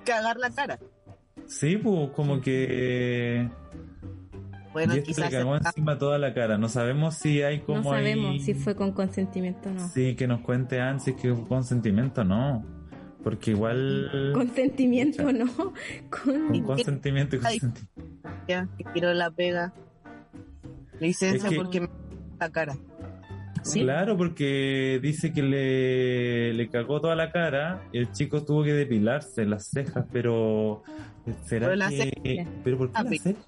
[0.05, 0.79] cagar la cara.
[1.45, 3.49] Sí, pues como que...
[4.73, 6.57] Bueno, y este quizás le cagó está- encima toda la cara.
[6.57, 9.87] No sabemos si hay No como sabemos ahí- si fue con consentimiento o no.
[9.89, 12.63] Sí, que nos cuente antes que fue consentimiento, no.
[13.29, 14.31] Porque igual...
[14.33, 15.45] Consentimiento no.
[16.09, 16.47] Con...
[16.47, 17.81] Con consentimiento y consentimiento.
[18.47, 19.73] ya, que tiró la pega.
[21.01, 21.89] Licencia Es que- porque me
[22.39, 22.77] la cara.
[23.63, 23.81] ¿Sí?
[23.81, 27.81] Claro, porque dice que le, le cagó toda la cara.
[27.91, 30.83] El chico tuvo que depilarse las cejas, pero...
[31.43, 31.97] ¿Será Pero que...?
[32.23, 32.53] cejas.
[32.63, 33.43] ¿Pero por qué Ah, las cejas?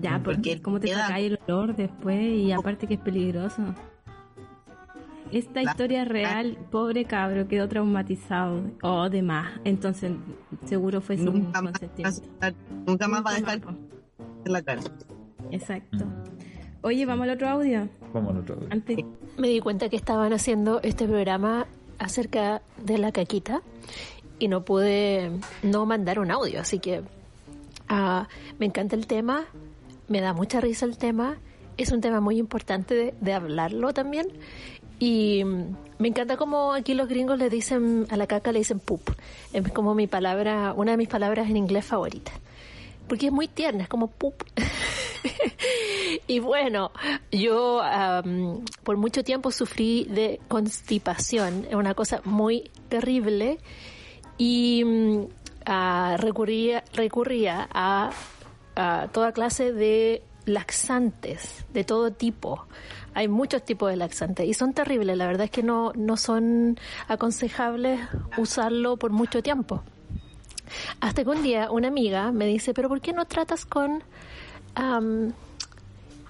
[0.00, 3.74] Ya, porque cómo te queda- saca el olor después y aparte que es peligroso.
[5.34, 8.62] Esta La- historia real, pobre cabro, quedó traumatizado.
[8.82, 9.48] O de más.
[9.64, 10.12] Entonces,
[10.64, 12.22] seguro fue sin Nunca más, consentimiento.
[12.86, 13.74] nunca más va a dejar más,
[14.44, 14.80] en la cara.
[15.50, 16.04] Exacto.
[16.82, 17.88] Oye, vamos al otro audio.
[18.12, 18.60] Vamos al otro.
[18.70, 18.98] Antes.
[19.36, 21.66] Me di cuenta que estaban haciendo este programa
[21.98, 23.60] acerca de la caquita
[24.38, 25.32] y no pude
[25.64, 27.02] no mandar un audio, así que
[27.88, 28.28] ah,
[28.60, 29.46] me encanta el tema,
[30.08, 31.36] me da mucha risa el tema,
[31.76, 34.26] es un tema muy importante de, de hablarlo también
[35.04, 38.80] y mm, me encanta como aquí los gringos le dicen a la caca le dicen
[38.80, 39.10] poop,
[39.52, 42.34] es como mi palabra, una de mis palabras en inglés favoritas,
[43.06, 44.42] porque es muy tierna, es como poop.
[46.26, 46.92] Y bueno,
[47.32, 53.58] yo am, por mucho tiempo sufrí de constipación, es una cosa muy terrible
[54.38, 54.84] y
[55.66, 58.10] ah, recurría, recurría a
[59.12, 62.66] toda clase de laxantes de todo tipo.
[63.14, 66.78] Hay muchos tipos de laxantes y son terribles, la verdad es que no, no son
[67.06, 68.00] aconsejables
[68.36, 69.82] usarlo por mucho tiempo.
[71.00, 74.02] Hasta que un día una amiga me dice, pero ¿por qué no tratas con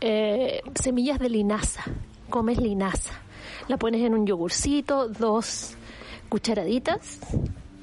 [0.00, 1.84] eh, semillas de linaza?
[2.28, 3.12] Comes linaza.
[3.68, 5.76] La pones en un yogurcito, dos
[6.28, 7.18] cucharaditas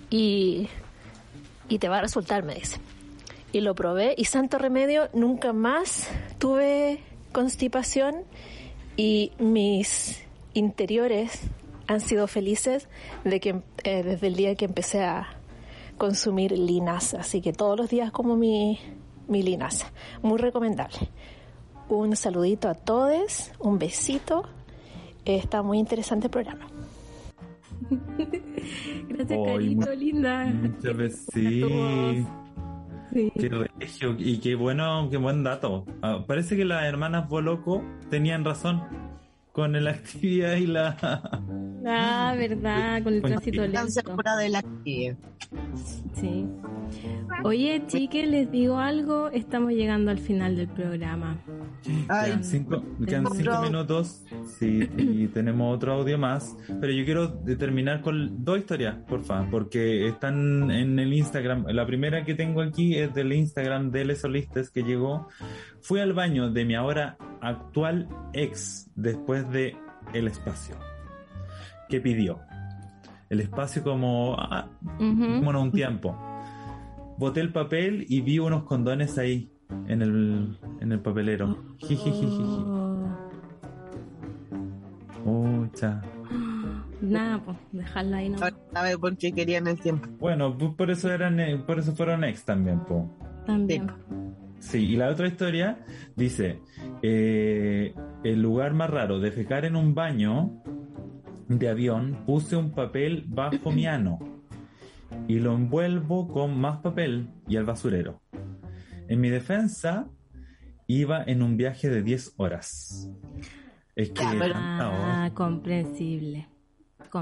[0.10, 0.68] y,
[1.70, 2.78] y te va a resultar, me dice.
[3.52, 8.24] Y lo probé y santo remedio, nunca más tuve constipación
[8.98, 10.22] y mis
[10.54, 11.42] interiores
[11.88, 12.88] han sido felices
[13.24, 15.28] de que eh, desde el día que empecé a
[15.98, 17.20] consumir linaza.
[17.20, 18.80] Así que todos los días como mi,
[19.28, 19.92] mi linaza.
[20.22, 21.10] Muy recomendable.
[21.90, 24.44] Un saludito a todos, un besito.
[25.26, 26.68] Está muy interesante el programa.
[29.10, 30.46] Gracias, Ay, Carito, linda.
[30.46, 32.26] Muchas veces
[33.14, 33.50] Qué
[33.80, 35.86] regio y qué bueno, qué buen dato.
[36.02, 38.84] Ah, parece que las hermanas Boloco tenían razón
[39.52, 41.42] con la actividad y la.
[41.86, 44.38] Ah, verdad, con el tránsito Están lento.
[44.40, 44.64] de la.
[46.14, 46.48] Sí.
[47.44, 51.38] Oye, chiques, les digo algo, estamos llegando al final del programa.
[52.10, 53.72] Ay, Quedan cinco, quedan cinco audio.
[53.72, 54.24] minutos.
[54.60, 56.56] Sí, y tenemos otro audio más.
[56.80, 61.66] Pero yo quiero terminar con dos historias, porfa, porque están en el Instagram.
[61.70, 65.28] La primera que tengo aquí es del Instagram de Les Solistes que llegó.
[65.82, 69.76] Fui al baño de mi ahora actual ex después de
[70.14, 70.76] el espacio.
[71.92, 72.40] ¿Qué pidió?
[73.30, 76.18] El espacio como, ah, no un tiempo.
[77.18, 79.52] Boté el papel y vi unos condones ahí
[79.90, 81.58] en el, en el papelero.
[81.80, 82.64] Jijijijiji.
[85.26, 85.68] Oh,
[87.02, 88.38] nada, pues, dejarla ahí no.
[88.72, 90.08] sabe por qué querían el tiempo.
[90.18, 93.14] Bueno, por eso eran, eh, por eso fueron ex también, po.
[93.46, 93.92] También.
[94.60, 95.84] Sí, y la otra historia
[96.16, 96.62] dice,
[97.02, 100.64] eh, el lugar más raro, defecar en un baño
[101.60, 104.20] de avión, puse un papel bajo mi ano
[105.28, 108.22] y lo envuelvo con más papel y al basurero.
[109.08, 110.08] En mi defensa,
[110.88, 113.10] iba en un viaje de 10 horas.
[113.96, 114.22] Es que...
[114.24, 116.48] Ya, pero- Ah, comprensible.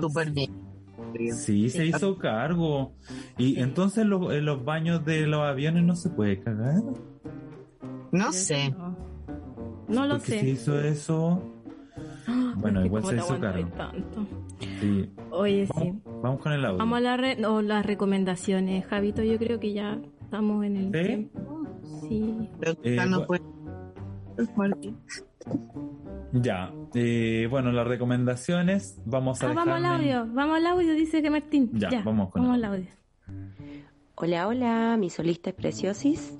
[0.02, 0.52] Súper bien.
[1.36, 2.94] Sí, se hizo cargo.
[3.38, 6.82] Y entonces lo- en los baños de los aviones no se puede cagar.
[8.12, 8.76] No sé.
[9.88, 10.40] No lo ¿Por qué sé.
[10.42, 11.42] se hizo eso?
[12.62, 13.94] Bueno, igual se hizo tanto.
[14.80, 15.10] Sí.
[15.32, 15.94] Oye, sí.
[16.22, 16.78] Vamos con el audio.
[16.78, 18.86] Vamos a la re- o las recomendaciones.
[18.86, 21.08] Javito, yo creo que ya estamos en el ¿Sí?
[21.08, 21.64] tiempo.
[22.08, 22.50] Sí.
[22.84, 23.26] Eh, ya no.
[24.56, 24.98] Martín.
[26.32, 26.72] Ya.
[26.94, 29.02] eh, bueno, las recomendaciones.
[29.06, 30.28] Vamos a Ah, vamos al audio.
[30.32, 31.72] Vamos al audio, dice que Martín.
[31.74, 32.88] Ya, vamos con Vamos el al audio.
[34.16, 36.38] Hola, hola, mi solista es Preciosis.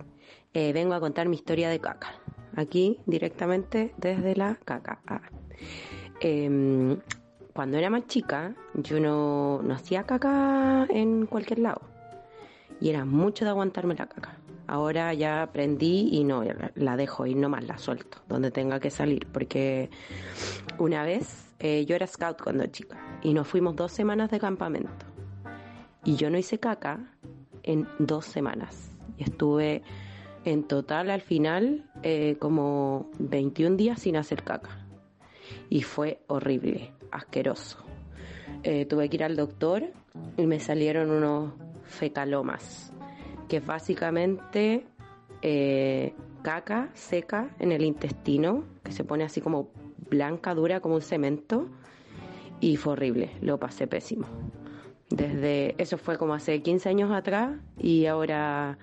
[0.54, 2.10] Eh, vengo a contar mi historia de caca.
[2.56, 5.00] Aquí, directamente desde la caca.
[5.08, 5.22] Ah.
[6.22, 6.98] Em,
[7.54, 11.82] cuando era más chica, yo no, no hacía caca en cualquier lado.
[12.82, 14.38] Y era mucho de aguantarme la caca.
[14.68, 16.44] Ahora ya aprendí y no,
[16.76, 19.28] la, dejo ir nomás, la suelto, donde tenga que salir.
[19.32, 19.90] Porque
[20.78, 25.06] una vez eh, yo era scout cuando chica y nos fuimos dos semanas de campamento.
[26.06, 27.00] Y yo no hice caca
[27.64, 28.92] en dos semanas.
[29.18, 29.82] Y estuve
[30.46, 34.86] en total al final eh, como 21 días sin hacer caca.
[35.70, 37.78] Y fue horrible, asqueroso.
[38.64, 39.84] Eh, tuve que ir al doctor
[40.38, 42.94] y me salieron unos fecalomas,
[43.48, 44.86] que es básicamente
[45.42, 49.70] eh, caca seca en el intestino, que se pone así como
[50.10, 51.68] blanca, dura, como un cemento.
[52.60, 54.28] Y fue horrible, lo pasé pésimo.
[55.10, 58.78] Desde eso fue como hace 15 años atrás y ahora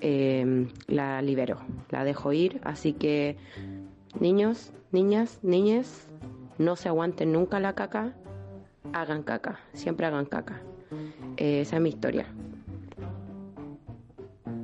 [0.00, 1.58] eh, la libero,
[1.90, 2.60] la dejo ir.
[2.64, 3.36] Así que
[4.20, 6.08] niños, niñas, niñes,
[6.58, 8.14] no se aguanten nunca la caca,
[8.92, 10.60] hagan caca, siempre hagan caca.
[11.36, 12.26] Eh, esa es mi historia.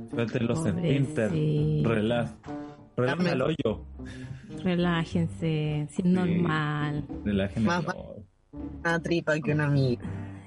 [0.09, 1.31] Suelten los esfínter,
[1.83, 2.33] relax,
[2.97, 3.85] relax el hoyo,
[4.63, 7.05] Relájense, si es normal.
[7.23, 7.85] relajen Más.
[8.51, 10.03] Una tripa que una amiga.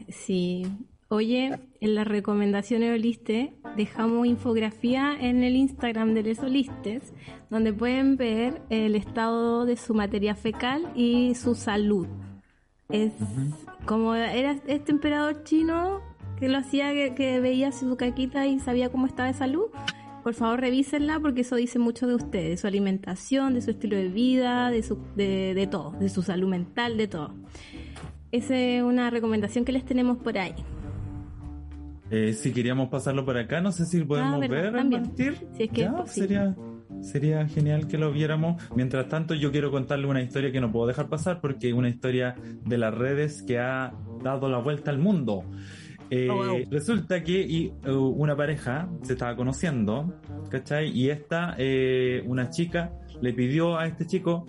[0.08, 0.66] Sí.
[1.08, 7.12] Oye, en las recomendaciones de Oliste dejamos infografía en el Instagram de Les Olistes,
[7.50, 12.06] donde pueden ver el estado de su materia fecal y su salud.
[12.88, 13.12] Es
[13.86, 16.00] como era este emperador chino
[16.38, 19.66] que lo hacía, que, que veía su caquita y sabía cómo estaba de salud.
[20.22, 23.96] Por favor, revísenla porque eso dice mucho de ustedes, de su alimentación, de su estilo
[23.96, 27.34] de vida, de, su, de, de todo, de su salud mental, de todo.
[28.32, 30.54] Esa es una recomendación que les tenemos por ahí.
[32.10, 34.72] Eh, si queríamos pasarlo por acá, no sé si podemos Ah, ver.
[34.72, 35.34] Martín.
[35.56, 36.54] Si es que Ya, es sería,
[37.00, 38.62] sería genial que lo viéramos.
[38.76, 41.88] Mientras tanto, yo quiero contarle una historia que no puedo dejar pasar porque es una
[41.88, 42.34] historia
[42.64, 43.92] de las redes que ha
[44.22, 45.44] dado la vuelta al mundo.
[46.10, 46.58] Eh, Oh, wow.
[46.70, 50.12] Resulta que y, uh, una pareja se estaba conociendo,
[50.50, 50.90] ¿cachai?
[50.90, 52.92] Y esta, eh, una chica,
[53.22, 54.46] le pidió a este chico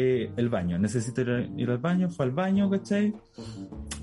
[0.00, 0.78] eh, el baño.
[0.78, 3.12] Necesito ir, ir al baño, fue al baño, ¿cachai?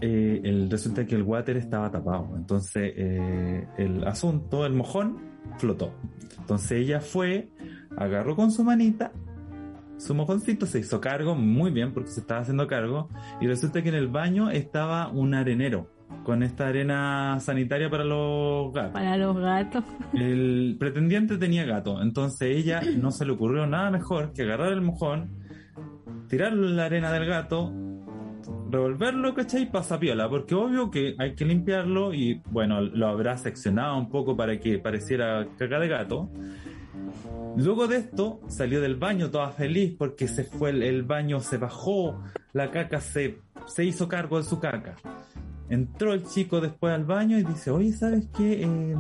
[0.02, 2.34] Eh, el, resulta que el water estaba tapado.
[2.36, 5.18] Entonces, eh, el asunto, el mojón,
[5.58, 5.94] flotó.
[6.38, 7.48] Entonces ella fue,
[7.96, 9.14] agarró con su manita,
[9.98, 13.08] su mojoncito se hizo cargo muy bien porque se estaba haciendo cargo.
[13.40, 15.90] Y resulta que en el baño estaba un arenero
[16.24, 18.92] con esta arena sanitaria para los gatos.
[18.92, 19.86] Para los gatos.
[20.14, 24.82] El pretendiente tenía gato, entonces ella no se le ocurrió nada mejor que agarrar el
[24.82, 25.45] mojón,
[26.28, 27.72] tirar la arena del gato,
[28.70, 29.72] revolverlo, ¿cachai?
[29.72, 34.60] Pasapiola, porque obvio que hay que limpiarlo y bueno, lo habrá seccionado un poco para
[34.60, 36.30] que pareciera caca de gato.
[37.58, 41.58] Luego de esto salió del baño toda feliz porque se fue el, el baño, se
[41.58, 42.22] bajó,
[42.54, 44.96] la caca se, se hizo cargo de su caca.
[45.70, 48.62] Entró el chico después al baño y dice, oye, ¿sabes qué?
[48.64, 48.96] Eh,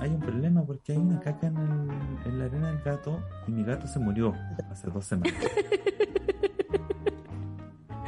[0.00, 1.90] hay un problema porque hay una caca en, el-
[2.32, 4.34] en la arena del gato y mi gato se murió
[4.70, 5.34] hace dos semanas.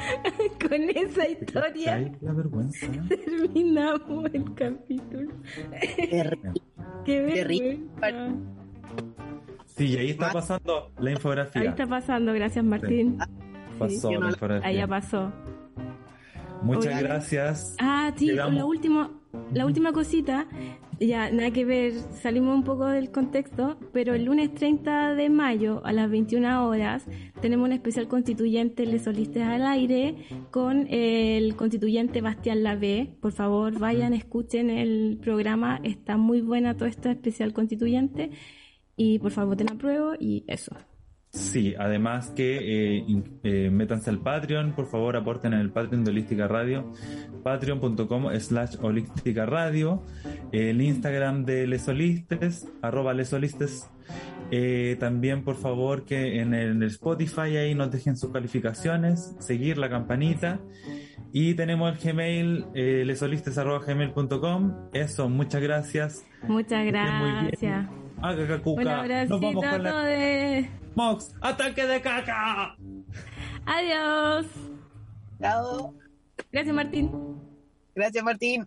[0.69, 2.13] Con esa historia ¿Cachai?
[2.21, 2.87] La vergüenza.
[3.09, 5.31] terminamos el capítulo.
[7.05, 8.35] Qué vergüenza.
[9.67, 11.63] Sí, y ahí está pasando la infografía.
[11.63, 13.19] Ahí está pasando, gracias Martín.
[13.79, 14.17] Pasó Sí.
[14.17, 14.67] la infografía.
[14.69, 15.33] Ahí ya pasó.
[16.67, 17.77] Muchas gracias.
[17.79, 19.11] Ah, sí, Quedamos- la última,
[19.53, 20.47] la última cosita,
[20.99, 21.93] ya nada que ver,
[22.23, 27.05] salimos un poco del contexto, pero el lunes 30 de mayo a las 21 horas
[27.43, 30.15] tenemos un especial constituyente Les Solistes al aire
[30.51, 33.15] con el constituyente Bastián Lavé.
[33.21, 38.31] Por favor, vayan, escuchen el programa, está muy buena todo este especial constituyente
[38.97, 40.75] y por favor voten a prueba y eso.
[41.37, 46.11] Sí, además que eh, eh, métanse al Patreon, por favor aporten en el Patreon de
[46.11, 46.93] Holística Radio,
[47.43, 50.03] patreon.com slash holística radio,
[50.51, 53.91] el Instagram de Lesolistes, arroba Lesolistes,
[54.51, 59.91] eh, también por favor que en el, Spotify ahí nos dejen sus calificaciones, seguir la
[59.91, 60.59] campanita
[61.33, 66.25] y tenemos el Gmail, eh, lesolistes arroba gmail.com, eso, muchas gracias.
[66.45, 68.06] Muchas gracias.
[68.23, 68.81] Haga cacuca.
[68.81, 70.67] Un Nos abracito vamos a con la todos.
[70.95, 72.77] Mox, ataque de caca.
[73.67, 74.47] Adiós.
[75.41, 75.95] Chao.
[76.51, 77.11] Gracias, Martín.
[77.95, 78.67] Gracias, Martín.